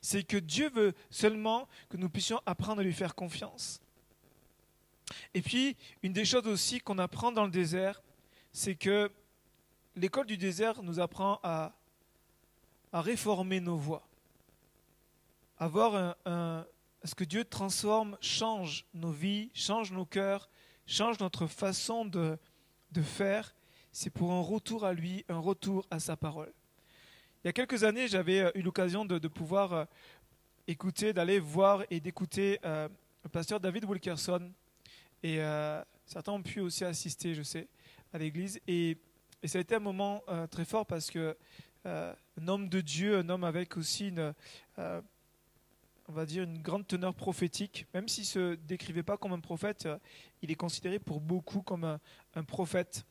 [0.00, 3.80] c'est que Dieu veut seulement que nous puissions apprendre à lui faire confiance.
[5.34, 8.02] Et puis, une des choses aussi qu'on apprend dans le désert,
[8.52, 9.10] c'est que
[9.96, 11.72] l'école du désert nous apprend à,
[12.92, 14.06] réformer nos voies,
[15.58, 16.64] à voir un,
[17.02, 20.48] ce que Dieu transforme, change nos vies, change nos cœurs,
[20.86, 22.38] change notre façon de
[23.02, 23.54] faire.
[23.90, 26.52] C'est pour un retour à lui, un retour à sa parole.
[27.44, 29.84] Il y a quelques années, j'avais euh, eu l'occasion de, pouvoir euh,
[30.66, 32.88] écouter, d'aller voir et d'écouter euh,
[33.22, 34.50] le pasteur David Wilkerson.
[35.22, 35.40] Et
[36.04, 37.66] certains ont pu aussi assister, je sais,
[38.12, 38.60] à l'église.
[38.66, 38.98] Et,
[39.44, 41.34] ça a été un moment très fort parce que
[41.86, 44.34] un homme de Dieu, un homme avec aussi une,
[44.76, 49.40] on va dire, une grande teneur prophétique, même s'il ne se décrivait pas comme un
[49.40, 49.88] prophète,
[50.42, 51.98] il est considéré pour beaucoup comme
[52.34, 53.06] un prophète.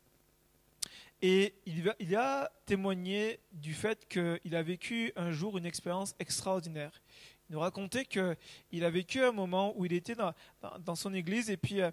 [1.25, 7.01] Et il, a témoigné du fait qu'il a vécu un jour une expérience extraordinaire.
[7.47, 11.55] Il nous racontait qu'il a vécu un moment où il était dans, son église et
[11.55, 11.91] puis euh,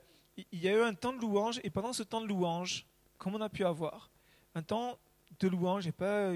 [0.51, 2.85] il y a eu un temps de louange et pendant ce temps de louange,
[3.19, 4.11] comme on a pu avoir,
[4.57, 4.99] un temps
[5.39, 6.33] de louange et pas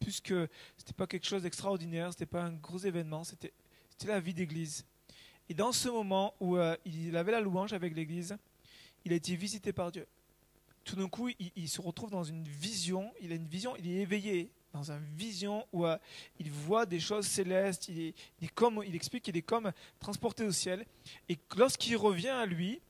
[0.00, 3.52] plus que c'était pas quelque chose d'extraordinaire, c'était pas un gros événement, c'était
[4.06, 4.86] la vie d'église.
[5.50, 8.38] Et dans ce moment où euh, il avait la louange avec l'église,
[9.04, 10.06] il a été visité par Dieu
[10.84, 14.00] tout d'un coup, il, se retrouve dans une vision, il a une vision, il est
[14.00, 15.96] éveillé dans une vision où euh,
[16.38, 20.52] il voit des choses célestes, il, est, comme, il explique qu'il est comme transporté au
[20.52, 20.86] ciel.
[21.28, 22.80] Et lorsqu'il revient à lui,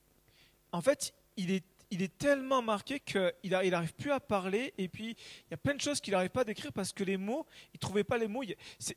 [0.71, 5.51] en fait, il est, il tellement marqué qu'il n'arrive plus à parler, et puis il
[5.51, 7.77] y a plein de choses qu'il n'arrive pas à décrire parce que les mots, il
[7.77, 8.43] ne trouvait pas les mots.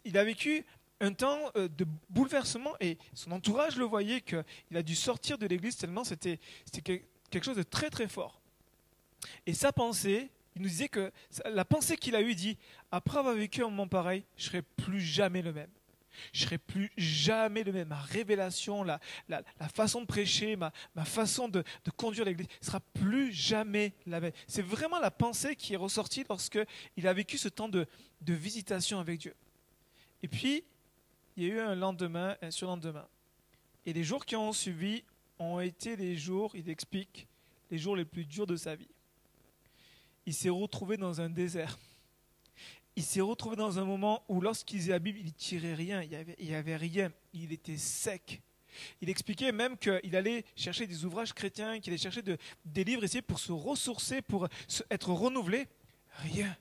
[0.05, 0.65] Il, a vécu
[1.01, 5.47] un temps euh, de bouleversement, et son entourage le voyait qu'il a dû sortir de
[5.47, 6.41] l'église tellement c'était
[6.73, 8.41] quelque chose de très très fort.
[9.47, 11.13] Et sa pensée, il nous disait que
[11.45, 12.57] la pensée qu'il a eue dit
[12.91, 15.71] après avoir vécu un moment pareil, je serai plus jamais le même.
[16.33, 17.89] Je serai plus jamais le même.
[17.89, 22.81] Ma révélation, la, la, façon de prêcher, ma, ma façon de, de conduire l'Église sera
[22.81, 24.33] plus jamais la même.
[24.47, 26.59] C'est vraiment la pensée qui est ressortie lorsque
[26.97, 27.87] il a vécu ce temps de,
[28.23, 29.35] de visitation avec Dieu.
[30.23, 30.65] Et puis,
[31.37, 33.07] il y a eu un lendemain, un surlendemain.
[33.85, 35.05] Et les jours qui ont suivi,
[35.39, 37.29] ont été les jours, il explique,
[37.71, 38.89] les jours les plus durs de sa vie.
[40.27, 41.79] Il s'est retrouvé dans un désert.
[42.97, 46.09] Il s'est retrouvé dans un moment où lorsqu'il la Bible, il tirait rien, il
[46.47, 48.41] n'y avait, rien, il était sec.
[49.01, 53.23] Il expliquait même qu'il allait chercher des ouvrages chrétiens, qu'il allait chercher des livres ici
[53.23, 54.49] pour se ressourcer, pour
[54.91, 55.69] être renouvelé.
[56.23, 56.57] Rien.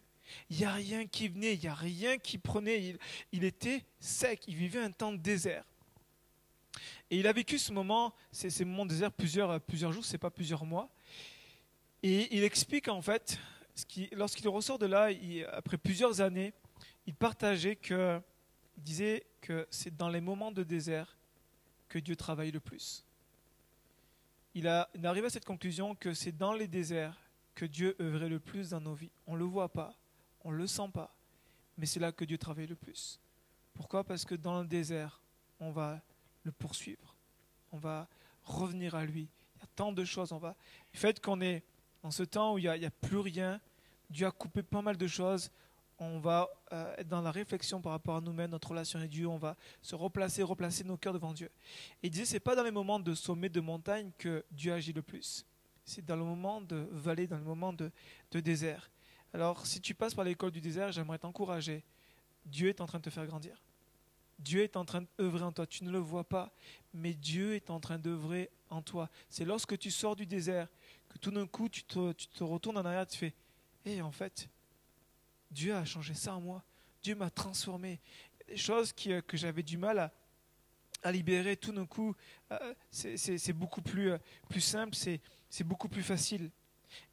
[0.50, 2.98] Il n'y a rien qui venait, il n'y a rien qui prenait.
[3.32, 5.64] Il, était sec, il vivait un temps de désert.
[7.10, 10.18] Et il a vécu ce moment, ces, ces moments de désert, plusieurs, plusieurs jours, c'est
[10.18, 10.90] pas plusieurs mois.
[12.04, 13.40] Et il explique en fait,
[14.14, 15.10] lorsqu'il ressort de là,
[15.52, 16.54] après plusieurs années,
[17.06, 18.22] il partageait que,
[18.78, 21.18] disait que c'est dans les moments de désert
[21.88, 23.06] que Dieu travaille le plus.
[24.54, 27.20] Il, a, il arrive à cette conclusion que c'est dans les déserts
[27.54, 29.12] que Dieu œuvrait le plus dans nos vies.
[29.28, 29.96] On ne le voit pas,
[30.44, 31.14] on ne le sent pas,
[31.78, 33.20] mais c'est là que Dieu travaille le plus.
[33.74, 34.04] Pourquoi?
[34.04, 35.22] Parce que dans le désert,
[35.60, 36.02] on va
[36.44, 37.16] le poursuivre,
[37.72, 38.08] on va
[38.44, 39.28] revenir à lui.
[39.56, 40.56] Il y a tant de choses, on va.
[40.94, 41.64] Le fait qu'on est
[42.06, 43.60] dans ce temps où il n'y a, plus rien,
[44.12, 45.50] Dieu a coupé pas mal de choses,
[45.98, 49.26] on va euh, être dans la réflexion par rapport à nous-mêmes, notre relation avec Dieu,
[49.26, 51.50] on va se replacer, replacer nos cœurs devant Dieu.
[52.04, 54.94] Et il disait, c'est pas dans les moments de sommet de montagne que Dieu agit
[54.94, 55.48] le plus.
[55.84, 57.90] C'est dans le moment de vallée, dans le moment de,
[58.30, 58.92] de désert.
[59.34, 61.84] Alors, si tu passes par l'école du désert, j'aimerais t'encourager.
[62.46, 63.60] Dieu est en train de te faire grandir.
[64.38, 65.66] Dieu est en train d'œuvrer en toi.
[65.66, 66.54] Tu ne le vois pas,
[66.94, 69.10] mais Dieu est en train d'œuvrer en toi.
[69.28, 70.68] C'est lorsque tu sors du désert
[71.20, 73.34] tout d'un coup, tu te, retournes en arrière, tu fais
[73.86, 74.50] Hé, en fait,
[75.52, 76.64] Dieu a changé ça en moi.
[77.04, 78.00] Dieu m'a transformé.
[78.48, 80.12] des choses qui, euh, que j'avais du mal
[81.04, 82.16] à, libérer, tout d'un coup,
[82.52, 84.18] euh, c'est beaucoup plus, euh,
[84.60, 86.50] simple, c'est beaucoup plus facile.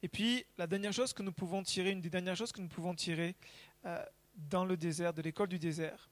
[0.01, 2.69] Et puis, la dernière chose que nous pouvons tirer, une des dernières choses que nous
[2.69, 3.35] pouvons tirer
[4.35, 6.09] dans le désert, de l'école du désert,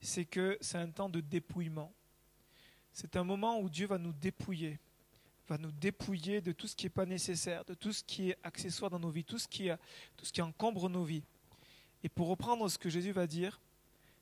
[0.00, 1.92] c'est que c'est un temps de dépouillement.
[2.92, 4.78] C'est un moment où Dieu va nous dépouiller,
[5.50, 8.38] va nous dépouiller de tout ce qui n'est pas nécessaire, de tout ce qui est
[8.42, 9.68] accessoire dans nos vies, tout ce qui,
[10.16, 11.24] tout ce qui encombre nos vies.
[12.02, 13.60] Et pour reprendre ce que Jésus va dire,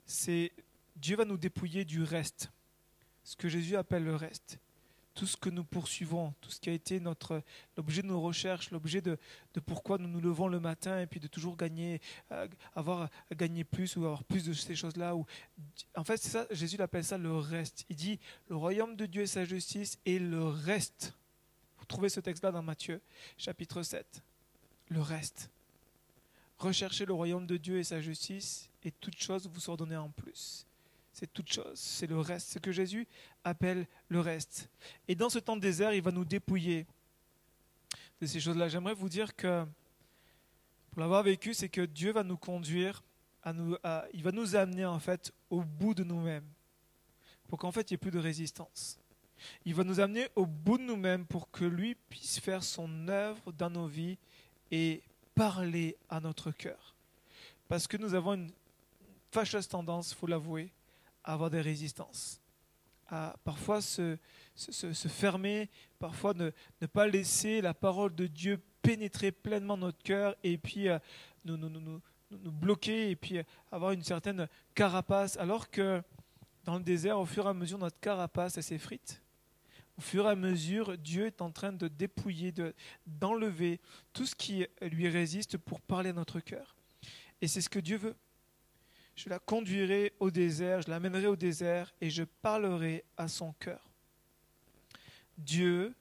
[0.07, 0.53] c'est
[0.97, 2.51] Dieu va nous dépouiller du reste,
[3.25, 4.59] ce que Jésus appelle le reste
[5.19, 7.43] tout ce que nous poursuivons, tout ce qui a été notre
[7.77, 9.19] l'objet de nos recherches, l'objet de,
[9.53, 13.65] de, pourquoi nous nous levons le matin et puis de toujours gagner, euh, avoir gagné
[13.65, 15.17] plus ou avoir plus de ces choses-là.
[15.17, 15.27] Ou,
[15.97, 17.85] en fait, ça, Jésus appelle ça le reste.
[17.89, 21.18] Il dit le royaume de Dieu et sa justice et le reste.
[21.89, 23.01] Trouvez ce texte-là dans Matthieu,
[23.37, 24.23] chapitre 7.
[24.91, 25.51] Le reste.
[26.59, 30.67] Recherchez le royaume de Dieu et sa justice, et toute chose vous sera en plus
[31.19, 33.09] c'est toute chose, c'est le reste, ce que Jésus
[33.43, 34.69] appelle le reste.
[35.09, 36.87] Et dans ce temps désert, il va nous dépouiller
[38.21, 38.69] de ces choses-là.
[38.69, 39.67] J'aimerais vous dire que,
[40.93, 43.03] pour l'avoir vécu, c'est que Dieu va nous conduire,
[43.45, 46.47] il va nous amener en fait au bout de nous-mêmes,
[47.49, 49.01] pour qu'en fait il n'y ait plus de résistance.
[49.65, 53.53] Il va nous amener au bout de nous-mêmes pour que lui puisse faire son œuvre
[53.53, 54.19] dans nos vies
[54.71, 55.03] et
[55.35, 56.95] parler à notre cœur.
[57.69, 58.51] Parce que nous avons une
[59.31, 60.73] fâcheuse tendance, faut l'avouer,
[61.23, 62.41] avoir des résistances,
[63.09, 64.17] à parfois se,
[64.55, 70.35] se, fermer, parfois ne, ne, pas laisser la parole de Dieu pénétrer pleinement notre cœur
[70.43, 70.99] et puis euh,
[71.45, 76.03] nous, nous, nous, nous, bloquer et puis euh, avoir une certaine carapace, alors que
[76.65, 79.23] dans le désert, au fur et à mesure, notre carapace s'effrite.
[79.99, 82.75] Au fur et à mesure, Dieu est en train de dépouiller, de,
[83.07, 83.81] d'enlever
[84.13, 86.77] tout ce qui lui résiste pour parler à notre cœur.
[87.41, 88.17] Et c'est ce que Dieu veut
[89.19, 93.91] je la conduirai au désert, je l'amènerai au désert et je parlerai à son cœur.
[95.37, 95.93] Dieu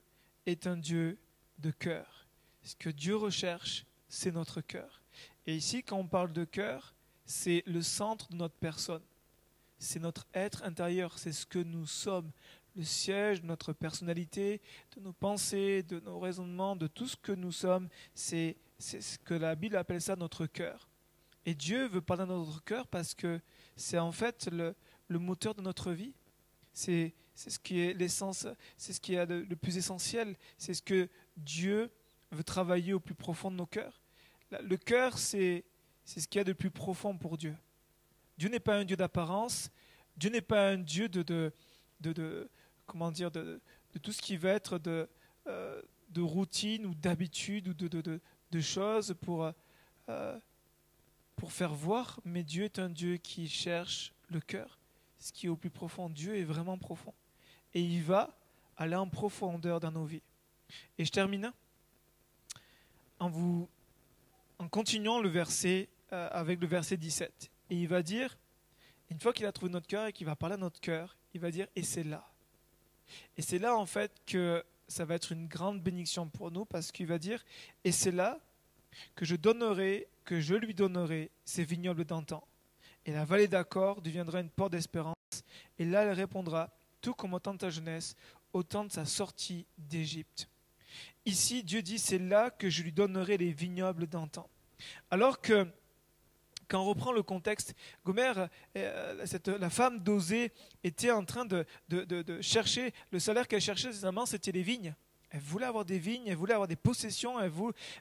[0.45, 1.17] est un Dieu
[1.57, 2.27] de cœur.
[2.61, 5.01] Ce que Dieu recherche, c'est notre cœur.
[5.47, 6.93] Et ici, quand on parle de cœur,
[7.25, 9.01] c'est le centre de notre personne.
[9.79, 12.31] C'est notre être intérieur, c'est ce que nous sommes,
[12.77, 14.61] le siège de notre personnalité,
[14.95, 17.89] de nos pensées, de nos raisonnements, de tout ce que nous sommes.
[18.13, 20.87] C'est ce que la Bible appelle ça notre cœur.
[21.45, 23.41] Et Dieu veut parler dans notre cœur parce que
[23.75, 24.75] c'est en fait le,
[25.09, 26.13] moteur de notre vie.
[26.71, 28.45] C'est ce qui est l'essence,
[28.77, 30.37] c'est ce qui est le, plus essentiel.
[30.59, 31.89] C'est ce que Dieu
[32.31, 34.01] veut travailler au plus profond de nos cœurs.
[34.51, 35.65] Le cœur, c'est
[36.05, 37.55] ce qu'il y a de plus profond pour Dieu.
[38.37, 39.71] Dieu n'est pas un Dieu d'apparence.
[40.15, 41.51] Dieu n'est pas un Dieu de, de,
[42.01, 42.49] de,
[42.87, 43.61] comment dire de,
[44.01, 45.07] tout ce qui va être de,
[45.47, 45.81] euh,
[46.17, 48.19] routine ou d'habitude ou de,
[48.51, 49.51] de, choses pour
[50.09, 50.39] euh,
[51.35, 54.79] pour faire voir, mais Dieu est un Dieu qui cherche le cœur,
[55.19, 56.09] ce qui est au plus profond.
[56.09, 57.13] Dieu est vraiment profond.
[57.73, 58.35] Et il va
[58.75, 60.23] aller en profondeur dans nos vies.
[60.97, 61.51] Et je termine
[63.19, 63.69] en vous
[64.59, 67.51] en continuant le verset euh, avec le verset 17.
[67.69, 68.35] Et il va dire,
[69.11, 71.39] une fois qu'il a trouvé notre cœur et qu'il va parler à notre cœur, il
[71.39, 72.27] va dire, et c'est là.
[73.37, 76.91] Et c'est là en fait que ça va être une grande bénédiction pour nous parce
[76.91, 77.43] qu'il va dire,
[77.83, 78.39] et c'est là
[79.15, 82.43] que je donnerai, que je lui donnerai ces vignobles d'antan.
[83.05, 85.15] Et la vallée d'accord deviendra une porte d'espérance.
[85.79, 86.69] Et là, elle répondra,
[87.01, 88.15] tout comme au temps de ta jeunesse,
[88.53, 90.49] au temps de sa sortie d'Égypte.
[91.25, 94.49] Ici, Dieu dit, c'est là que je lui donnerai les vignobles d'antan.
[95.11, 95.67] Alors que
[96.67, 97.73] quand on reprend le contexte,
[98.05, 98.33] Gomer,
[98.77, 100.51] euh, la femme d'Osée,
[100.83, 101.65] était en train de,
[102.41, 104.93] chercher, le salaire qu'elle cherchait, amants, c'était les vignes.
[105.29, 107.51] Elle voulait avoir des vignes, elle voulait avoir des possessions, elle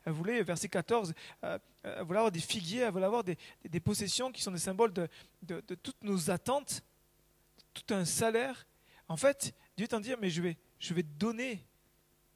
[0.06, 1.12] voulait, verset 14,
[1.44, 3.36] euh, elle voulait avoir des figuiers, elle voulait avoir des,
[3.80, 5.08] possessions qui sont des symboles de,
[5.82, 6.82] toutes nos attentes,
[7.74, 8.66] tout un salaire.
[9.08, 11.64] En fait, Dieu t'en dit, mais je vais, je vais te donner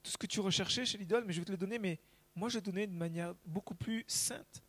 [0.02, 2.00] tout ce que tu recherchais chez l'idole, mais je vais te le donner, mais
[2.34, 4.62] moi je vais te donner de manière beaucoup plus sainte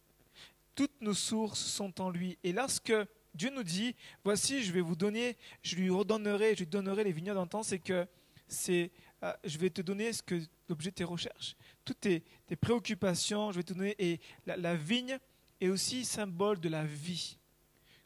[0.75, 2.37] toutes nos sources sont en lui.
[2.43, 2.93] Et lorsque
[3.33, 7.11] Dieu nous dit, voici, je vais vous donner, je lui redonnerai, je lui donnerai les
[7.11, 8.07] vignobles d'antan, c'est que
[8.47, 8.91] c'est,
[9.23, 11.55] euh, je vais te donner ce que l'objet de tes recherches,
[11.85, 12.23] toutes tes,
[12.59, 13.95] préoccupations, je vais te donner.
[13.99, 15.17] Et la, vigne
[15.61, 17.37] est aussi symbole de la vie,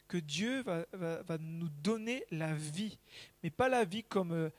[0.07, 2.99] que Dieu va, nous donner la vie,
[3.41, 4.49] mais pas la vie comme euh,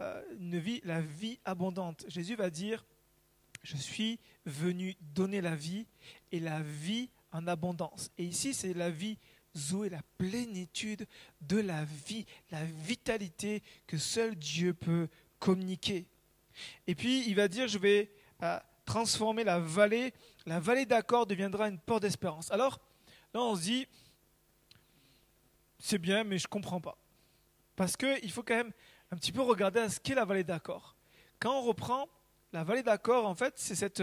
[0.00, 2.04] euh, une vie, la vie abondante.
[2.08, 2.86] Jésus va dire,
[3.62, 5.86] je suis venu donner la vie
[6.32, 8.10] et la vie en abondance.
[8.18, 9.18] Et ici, c'est la vie
[9.56, 11.06] Zoé, la plénitude
[11.40, 16.06] de la vie, la vitalité que seul Dieu peut communiquer.
[16.86, 18.12] Et puis, il va dire, je vais
[18.42, 20.12] euh, transformer la vallée,
[20.46, 22.50] la vallée d'accord deviendra une porte d'espérance.
[22.50, 22.80] Alors,
[23.34, 23.88] là, on se dit,
[25.78, 26.96] c'est bien, mais je ne comprends pas.
[27.74, 28.72] Parce qu'il faut quand même
[29.10, 30.94] un petit peu regarder à ce qu'est la vallée d'accord.
[31.40, 32.08] Quand on reprend
[32.52, 34.02] la vallée d'accord, en fait, c'est cette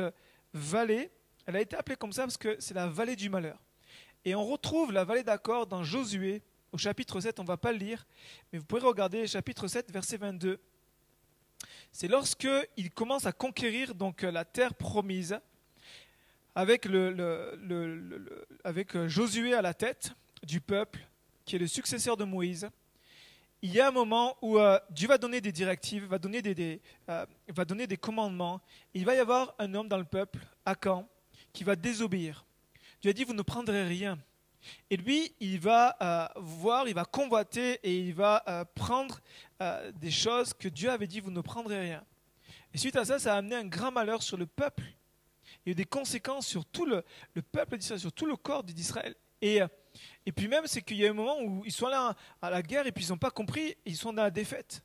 [0.53, 1.11] vallée
[1.47, 3.57] elle a été appelée comme ça parce que c'est la vallée du malheur.
[4.25, 7.71] Et on retrouve la vallée d'accord dans Josué, au chapitre 7, on ne va pas
[7.71, 8.05] le lire,
[8.51, 10.59] mais vous pourrez regarder chapitre 7, verset 22.
[11.93, 15.39] C'est lorsque il commence à conquérir donc la terre promise
[16.53, 16.85] avec,
[18.65, 20.11] avec Josué à la tête
[20.43, 20.99] du peuple,
[21.45, 22.69] qui est le successeur de Moïse.
[23.61, 26.81] Il y a un moment où euh, Dieu va donner des directives, va donner des,
[27.09, 28.61] euh, va donner des commandements.
[28.93, 31.07] Il va y avoir un homme dans le peuple, Akan,
[31.57, 32.45] qui va désobéir.
[33.01, 34.19] Dieu a dit, vous ne prendrez rien.
[34.91, 39.19] Et lui, il va euh, voir, il va convoiter et il va euh, prendre
[39.59, 42.03] euh, des choses que Dieu avait dit, vous ne prendrez rien.
[42.75, 44.83] Et suite à ça, ça a amené un grand malheur sur le peuple.
[45.65, 47.03] Il y a eu des conséquences sur tout le,
[47.51, 49.15] peuple d'Israël, sur tout le corps d'Israël.
[49.41, 49.59] Et,
[50.27, 52.61] et puis même, c'est qu'il y a un moment où ils sont là à la
[52.61, 54.83] guerre et puis ils n'ont pas compris, ils sont dans la défaite.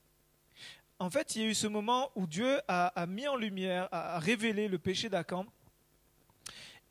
[0.98, 3.88] En fait, il y a eu ce moment où Dieu a, a mis en lumière,
[3.92, 5.44] a révélé le péché d'Akan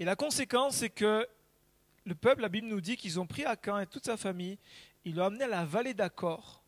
[0.02, 1.28] et la conséquence, c'est que
[2.06, 4.58] le peuple, la Bible nous dit qu'ils ont pris Akan et toute sa famille,
[5.06, 6.64] ils l'ont amené à la vallée d'Accord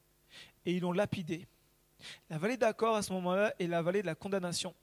[0.68, 1.48] et ils l'ont lapidé.
[2.30, 4.76] La vallée d'Accord, à ce moment-là, est la vallée de la condamnation.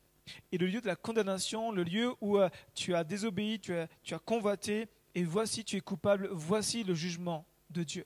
[0.50, 3.86] Et le lieu de la condamnation, le lieu où euh, tu as désobéi, tu as,
[4.02, 8.04] tu convoité, et voici tu es coupable, voici le jugement de Dieu.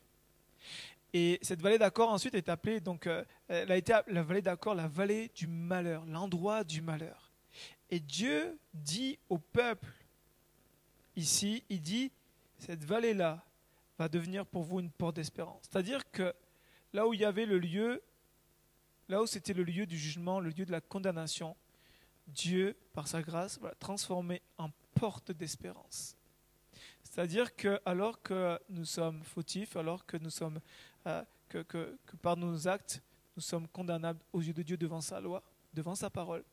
[1.14, 4.74] Et cette vallée d'accord ensuite est appelée, donc, euh, elle a été la vallée d'accord,
[4.74, 7.33] la vallée du malheur, l'endroit du malheur.
[7.88, 9.88] Et Dieu dit au peuple,
[11.16, 12.12] ici, il dit,
[12.59, 13.44] cette vallée-là
[13.98, 15.62] va devenir pour vous une porte d'espérance.
[15.62, 16.35] C'est-à-dire que
[16.92, 18.03] là où il y avait le lieu,
[19.09, 21.57] là où c'était le lieu du jugement, le lieu de la condamnation,
[22.27, 26.16] Dieu, par sa grâce, va la transformer en porte d'espérance.
[27.03, 30.61] C'est-à-dire que alors que nous sommes fautifs, alors que nous sommes
[31.07, 33.03] euh, que, que, par nos actes
[33.37, 36.44] nous sommes condamnables aux yeux de Dieu devant sa loi, devant sa parole,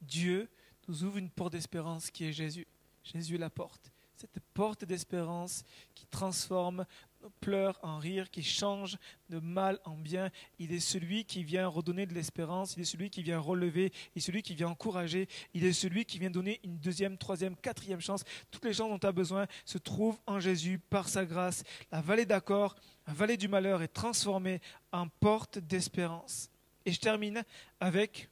[0.00, 0.48] Dieu
[0.86, 2.66] nous ouvre une porte d'espérance qui est Jésus.
[3.12, 3.92] Jésus est la porte.
[4.16, 6.84] Cette porte d'espérance qui transforme
[7.22, 10.30] nos pleurs en rire, qui change de mal en bien.
[10.58, 14.18] Il est celui qui vient redonner de l'espérance, il est celui qui vient relever, il
[14.18, 18.00] est celui qui vient encourager, il est celui qui vient donner une deuxième, troisième, quatrième
[18.00, 18.24] chance.
[18.50, 21.62] Toutes les chances dont tu as besoin se trouvent en Jésus par sa grâce.
[21.90, 22.74] La vallée d'accord,
[23.06, 24.60] la vallée du malheur est transformée
[24.92, 26.50] en porte d'espérance.
[26.84, 27.44] Et je termine
[27.80, 28.28] avec,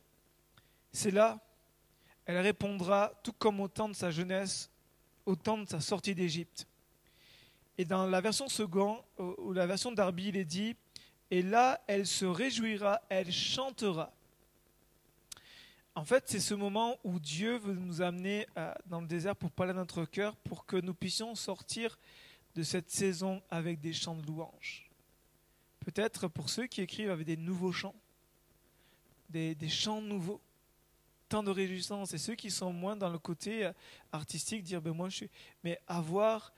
[0.93, 1.41] c'est là
[2.27, 4.69] elle répondra tout comme au temps de sa jeunesse,
[5.27, 6.67] au temps de sa sortie d'Égypte.
[7.79, 10.77] Et dans la version seconde, ou la version d'Arbi, il est dit,
[11.31, 14.13] et là, elle se réjouira, elle chantera.
[15.95, 19.51] En fait, c'est ce moment où Dieu veut nous amener euh, dans le désert pour
[19.51, 21.99] parler à notre cœur, pour que nous puissions sortir
[22.55, 24.91] de cette saison avec des chants de louange.
[25.81, 27.95] Peut-être pour ceux qui écrivent avec des nouveaux chants,
[29.31, 30.41] des chants nouveaux
[31.29, 32.15] tant de réjouissance.
[32.15, 33.73] Et ceux qui sont moins dans le côté euh,
[34.13, 35.31] artistique, dire ben moi je suis.
[35.65, 36.53] Mais avoir,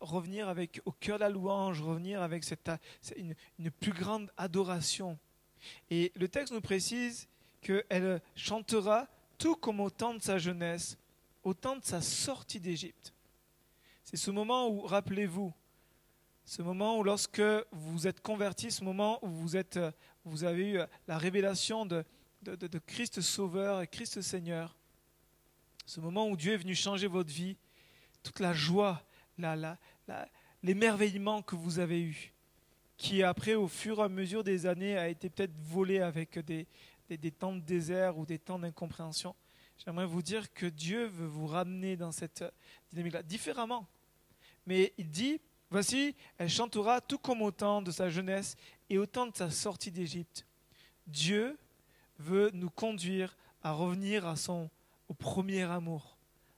[0.00, 2.70] revenir avec au cœur de la louange, revenir avec cette,
[3.16, 3.34] une,
[3.70, 5.18] plus grande adoration.
[5.90, 7.28] Et le texte nous précise
[7.60, 10.96] qu'elle chantera tout comme au temps de sa jeunesse,
[11.42, 13.12] au temps de sa sortie d'Égypte.
[14.04, 15.52] C'est ce moment où, rappelez-vous,
[16.44, 19.78] ce moment où lorsque vous êtes converti, ce moment où vous, êtes,
[20.24, 22.04] vous avez eu la révélation de,
[22.42, 24.76] de, Christ Sauveur et Christ Seigneur,
[25.86, 27.56] ce moment où Dieu est venu changer votre vie,
[28.22, 29.02] toute la joie,
[30.62, 32.32] l'émerveillement que vous avez eu,
[32.96, 36.66] qui après, au fur et à mesure des années, a été peut-être volé avec des,
[37.08, 39.34] des, des temps de désert ou des temps d'incompréhension.
[39.84, 42.44] J'aimerais vous dire que Dieu veut vous ramener dans cette
[42.90, 43.86] dynamique-là, différemment.
[44.66, 48.56] Mais il dit, voici, elle chantera tout comme au temps de sa jeunesse
[48.90, 50.44] et au temps de sa sortie d'Égypte.
[51.06, 51.58] Dieu
[52.20, 54.70] veut nous conduire à revenir à son,
[55.08, 56.16] au premier amour,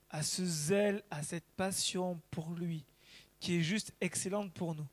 [0.09, 2.85] à ce zèle, à cette passion pour lui,
[3.39, 4.87] qui est juste excellente pour nous.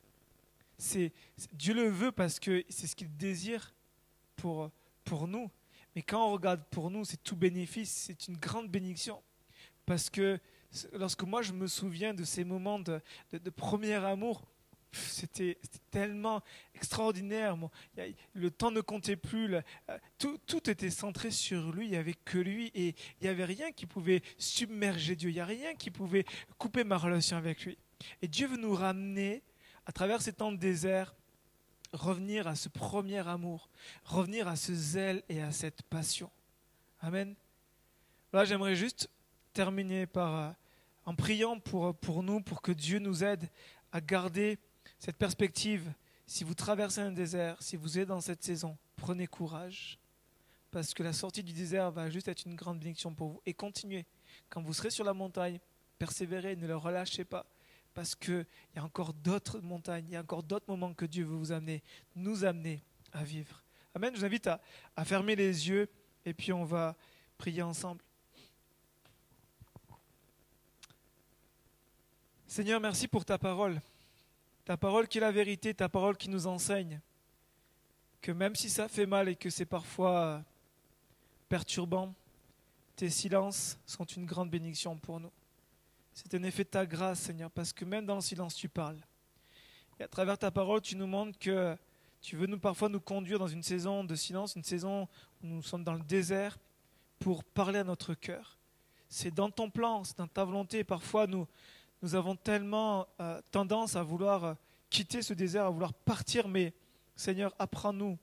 [0.77, 1.11] C'est,
[1.53, 3.73] Dieu le veut parce que c'est ce qu'il désire
[4.35, 4.71] pour,
[5.03, 5.51] pour nous.
[5.95, 9.21] Mais quand on regarde pour nous, c'est tout bénéfice, c'est une grande bénédiction.
[9.85, 10.39] Parce que
[10.93, 13.01] lorsque moi je me souviens de ces moments de,
[13.55, 14.43] premier amour,
[14.91, 15.57] c'était
[15.89, 16.41] tellement
[16.75, 17.57] extraordinaire.
[18.33, 19.55] Le temps ne comptait plus.
[19.55, 19.61] Euh,
[20.17, 21.87] tout, était centré sur lui.
[21.87, 22.71] Il n'y avait que lui.
[22.75, 25.29] Et il n'y avait rien qui pouvait submerger Dieu.
[25.29, 26.25] Il n'y a rien qui pouvait
[26.57, 27.77] couper ma relation avec lui.
[28.21, 29.43] Et Dieu veut nous ramener,
[29.85, 31.15] à travers ces temps de désert,
[31.93, 33.69] revenir à ce premier amour,
[34.05, 36.29] revenir à ce zèle et à cette passion.
[37.01, 37.35] Amen.
[38.33, 39.09] Là, j'aimerais juste
[39.53, 40.51] terminer par, euh,
[41.05, 43.49] en priant pour, pour nous, pour que Dieu nous aide
[43.91, 44.57] à garder
[45.01, 45.91] cette perspective.
[46.27, 49.97] Si vous traversez un désert, si vous êtes dans cette saison, prenez courage,
[50.69, 53.41] parce que la sortie du désert va juste être une grande bénédiction pour vous.
[53.47, 54.05] Et continuez.
[54.49, 55.59] Quand vous serez sur la montagne,
[55.97, 57.45] persévérez, ne le relâchez pas
[57.93, 58.45] parce qu'il
[58.75, 61.51] y a encore d'autres montagnes, il y a encore d'autres moments que Dieu veut vous
[61.51, 61.83] amener,
[62.15, 62.81] nous amener
[63.11, 63.63] à vivre.
[63.95, 64.13] Amen.
[64.13, 64.61] Je vous invite à,
[64.95, 65.89] à fermer les yeux
[66.23, 66.95] et puis on va
[67.37, 68.01] prier ensemble.
[72.47, 73.81] Seigneur, merci pour ta parole.
[74.65, 76.99] Ta parole qui est la vérité, ta parole qui nous enseigne
[78.21, 80.43] que même si ça fait mal et que c'est parfois
[81.49, 82.13] perturbant,
[82.95, 85.31] tes silences sont une grande bénédiction pour nous.
[86.13, 88.99] C'est un effet de ta grâce, Seigneur, parce que même dans le silence, tu parles.
[89.99, 91.75] Et à travers ta parole, tu nous montres que
[92.21, 95.07] tu veux nous parfois nous conduire dans une saison de silence, une saison
[95.41, 96.59] où nous sommes dans le désert,
[97.17, 98.57] pour parler à notre cœur.
[99.09, 100.83] C'est dans ton plan, c'est dans ta volonté.
[100.83, 101.47] Parfois, nous,
[102.01, 104.53] nous avons tellement euh, tendance à vouloir euh,
[104.89, 106.73] quitter ce désert, à vouloir partir, mais
[107.15, 108.17] Seigneur, apprends-nous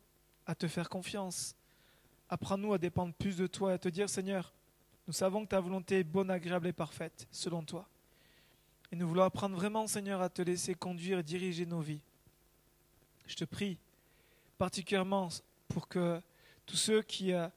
[0.46, 1.54] à te faire confiance.
[2.28, 4.52] Apprends-nous à dépendre plus de toi et à te dire, Seigneur,
[5.06, 7.88] nous savons que ta volonté est bonne, agréable et parfaite, selon toi.
[8.90, 12.00] Et nous voulons apprendre vraiment, Seigneur, à te laisser conduire et diriger nos vies.
[13.26, 13.78] Je te prie
[14.56, 15.28] particulièrement
[15.68, 16.20] pour que
[16.66, 17.48] tous ceux qui euh,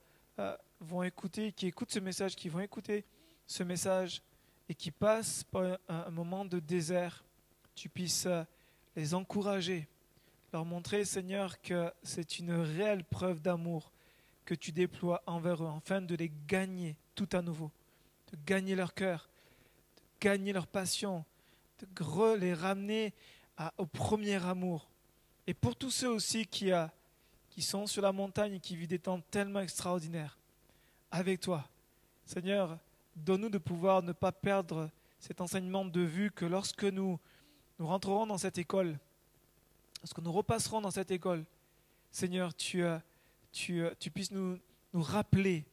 [0.79, 3.05] vont écouter, qui écoutent ce message, qui vont écouter
[3.47, 4.21] ce message
[4.69, 7.23] et qui passent par un, moment de désert,
[7.75, 8.43] tu puisses euh,
[8.95, 9.87] les encourager,
[10.53, 13.91] leur montrer, Seigneur, que c'est une réelle preuve d'amour
[14.45, 17.71] que tu déploies envers eux, afin de les gagner tout à nouveau,
[18.31, 19.29] de gagner leur cœur,
[19.97, 21.25] de gagner leur passion,
[21.79, 23.13] de les ramener
[23.77, 24.89] au premier amour.
[25.47, 26.91] Et pour tous ceux aussi qui, a,
[27.49, 30.37] qui sont sur la montagne et qui vivent des temps tellement extraordinaires,
[31.11, 31.67] avec toi,
[32.25, 32.77] Seigneur,
[33.15, 34.89] donne-nous de pouvoir ne pas perdre
[35.19, 37.19] cet enseignement de vue que lorsque nous,
[37.79, 38.97] nous rentrerons dans cette école,
[40.01, 41.45] lorsque nous repasserons dans cette école,
[42.11, 42.83] Seigneur, tu,
[43.51, 44.59] tu, tu puisses nous,
[44.93, 45.63] rappeler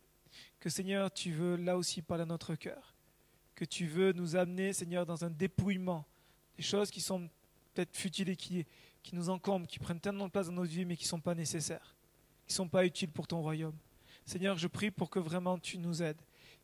[0.60, 2.94] que Seigneur, tu veux là aussi parler à notre cœur.
[3.54, 6.04] Que tu veux nous amener, Seigneur, dans un dépouillement.
[6.56, 7.28] Des choses qui sont
[7.74, 8.64] peut-être futiles et qui,
[9.02, 11.20] qui nous encombrent, qui prennent tellement de place dans notre vie, mais qui ne sont
[11.20, 11.96] pas nécessaires,
[12.46, 13.76] qui ne sont pas utiles pour ton royaume.
[14.24, 16.20] Seigneur, je prie pour que vraiment tu nous aides,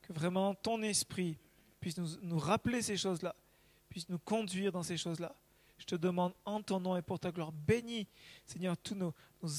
[0.07, 1.39] que vraiment ton esprit
[1.81, 3.35] puisse nous, rappeler ces choses-là,
[3.89, 5.35] puisse nous conduire dans ces choses-là.
[5.79, 8.07] Je te demande en ton nom et pour ta gloire, bénis,
[8.47, 9.15] Seigneur, tous nos,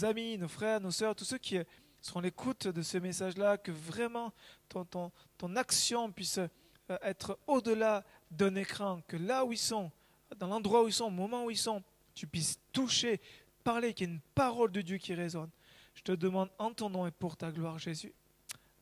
[0.06, 1.58] amis, nos frères, nos sœurs, tous ceux qui
[2.02, 4.32] seront l'écoute de ce message-là, que vraiment
[4.70, 9.92] ton, ton, ton action puisse euh, être au-delà d'un écran, que là où ils sont,
[10.38, 11.84] dans l'endroit où ils sont, au moment où ils sont,
[12.14, 13.20] tu puisses toucher,
[13.64, 15.50] parler, qu'il y ait une parole de Dieu qui résonne.
[15.96, 18.14] Je te demande en ton nom et pour ta gloire, Jésus.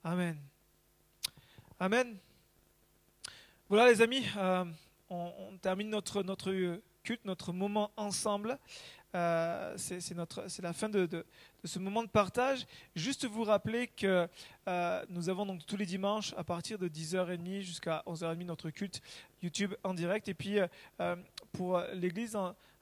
[0.04, 0.38] Amen.
[1.84, 2.16] Amen.
[3.68, 4.64] Voilà les amis, euh,
[5.10, 8.58] on, termine notre, notre culte, notre moment ensemble.
[9.16, 11.26] Euh, c'est la fin de,
[11.66, 12.66] ce moment de partage.
[12.96, 14.30] Juste vous rappeler que
[14.70, 19.02] euh, nous avons donc tous les dimanches à partir de 10h30 jusqu'à 11h30 notre culte
[19.42, 20.30] YouTube en direct.
[20.30, 20.60] Et puis
[21.52, 22.38] pour l'Église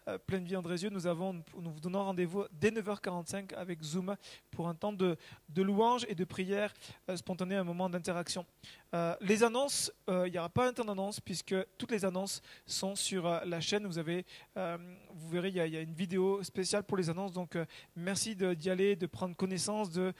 [0.07, 4.15] euh, Pleine Vie Andrézieux, nous, avons, nous vous donnons rendez-vous dès 9h45 avec Zoom
[4.49, 5.15] pour un temps de,
[5.49, 6.73] de louange et de prière
[7.15, 8.45] spontanée, un moment d'interaction.
[8.93, 12.41] Euh, les annonces, euh, il n'y aura pas un temps d'annonce puisque toutes les annonces
[12.65, 13.85] sont sur euh, la chaîne.
[13.87, 14.25] Vous, avez,
[14.55, 17.31] vous verrez, il y, a, une vidéo spéciale pour les annonces.
[17.31, 17.57] Donc
[17.95, 20.13] merci d'y aller, de prendre connaissance de,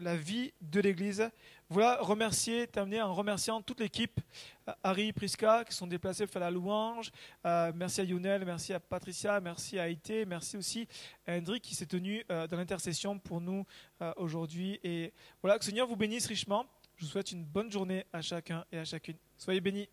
[0.00, 1.30] la vie de l'Église.
[1.70, 4.20] Voilà, remercier, terminer en remerciant toute l'équipe,
[4.82, 7.10] Harry, Priska, qui sont déplacés pour faire la louange.
[7.44, 10.86] Merci à Younel, merci à Patricia, merci à Haïté, merci aussi
[11.26, 13.64] à Hendrik qui s'est tenu dans l'intercession pour nous
[14.16, 14.78] aujourd'hui.
[14.82, 16.66] Et voilà, que le Seigneur vous bénisse richement.
[16.96, 19.16] Je vous souhaite une bonne journée à chacun et à chacune.
[19.36, 19.88] Soyez bénis.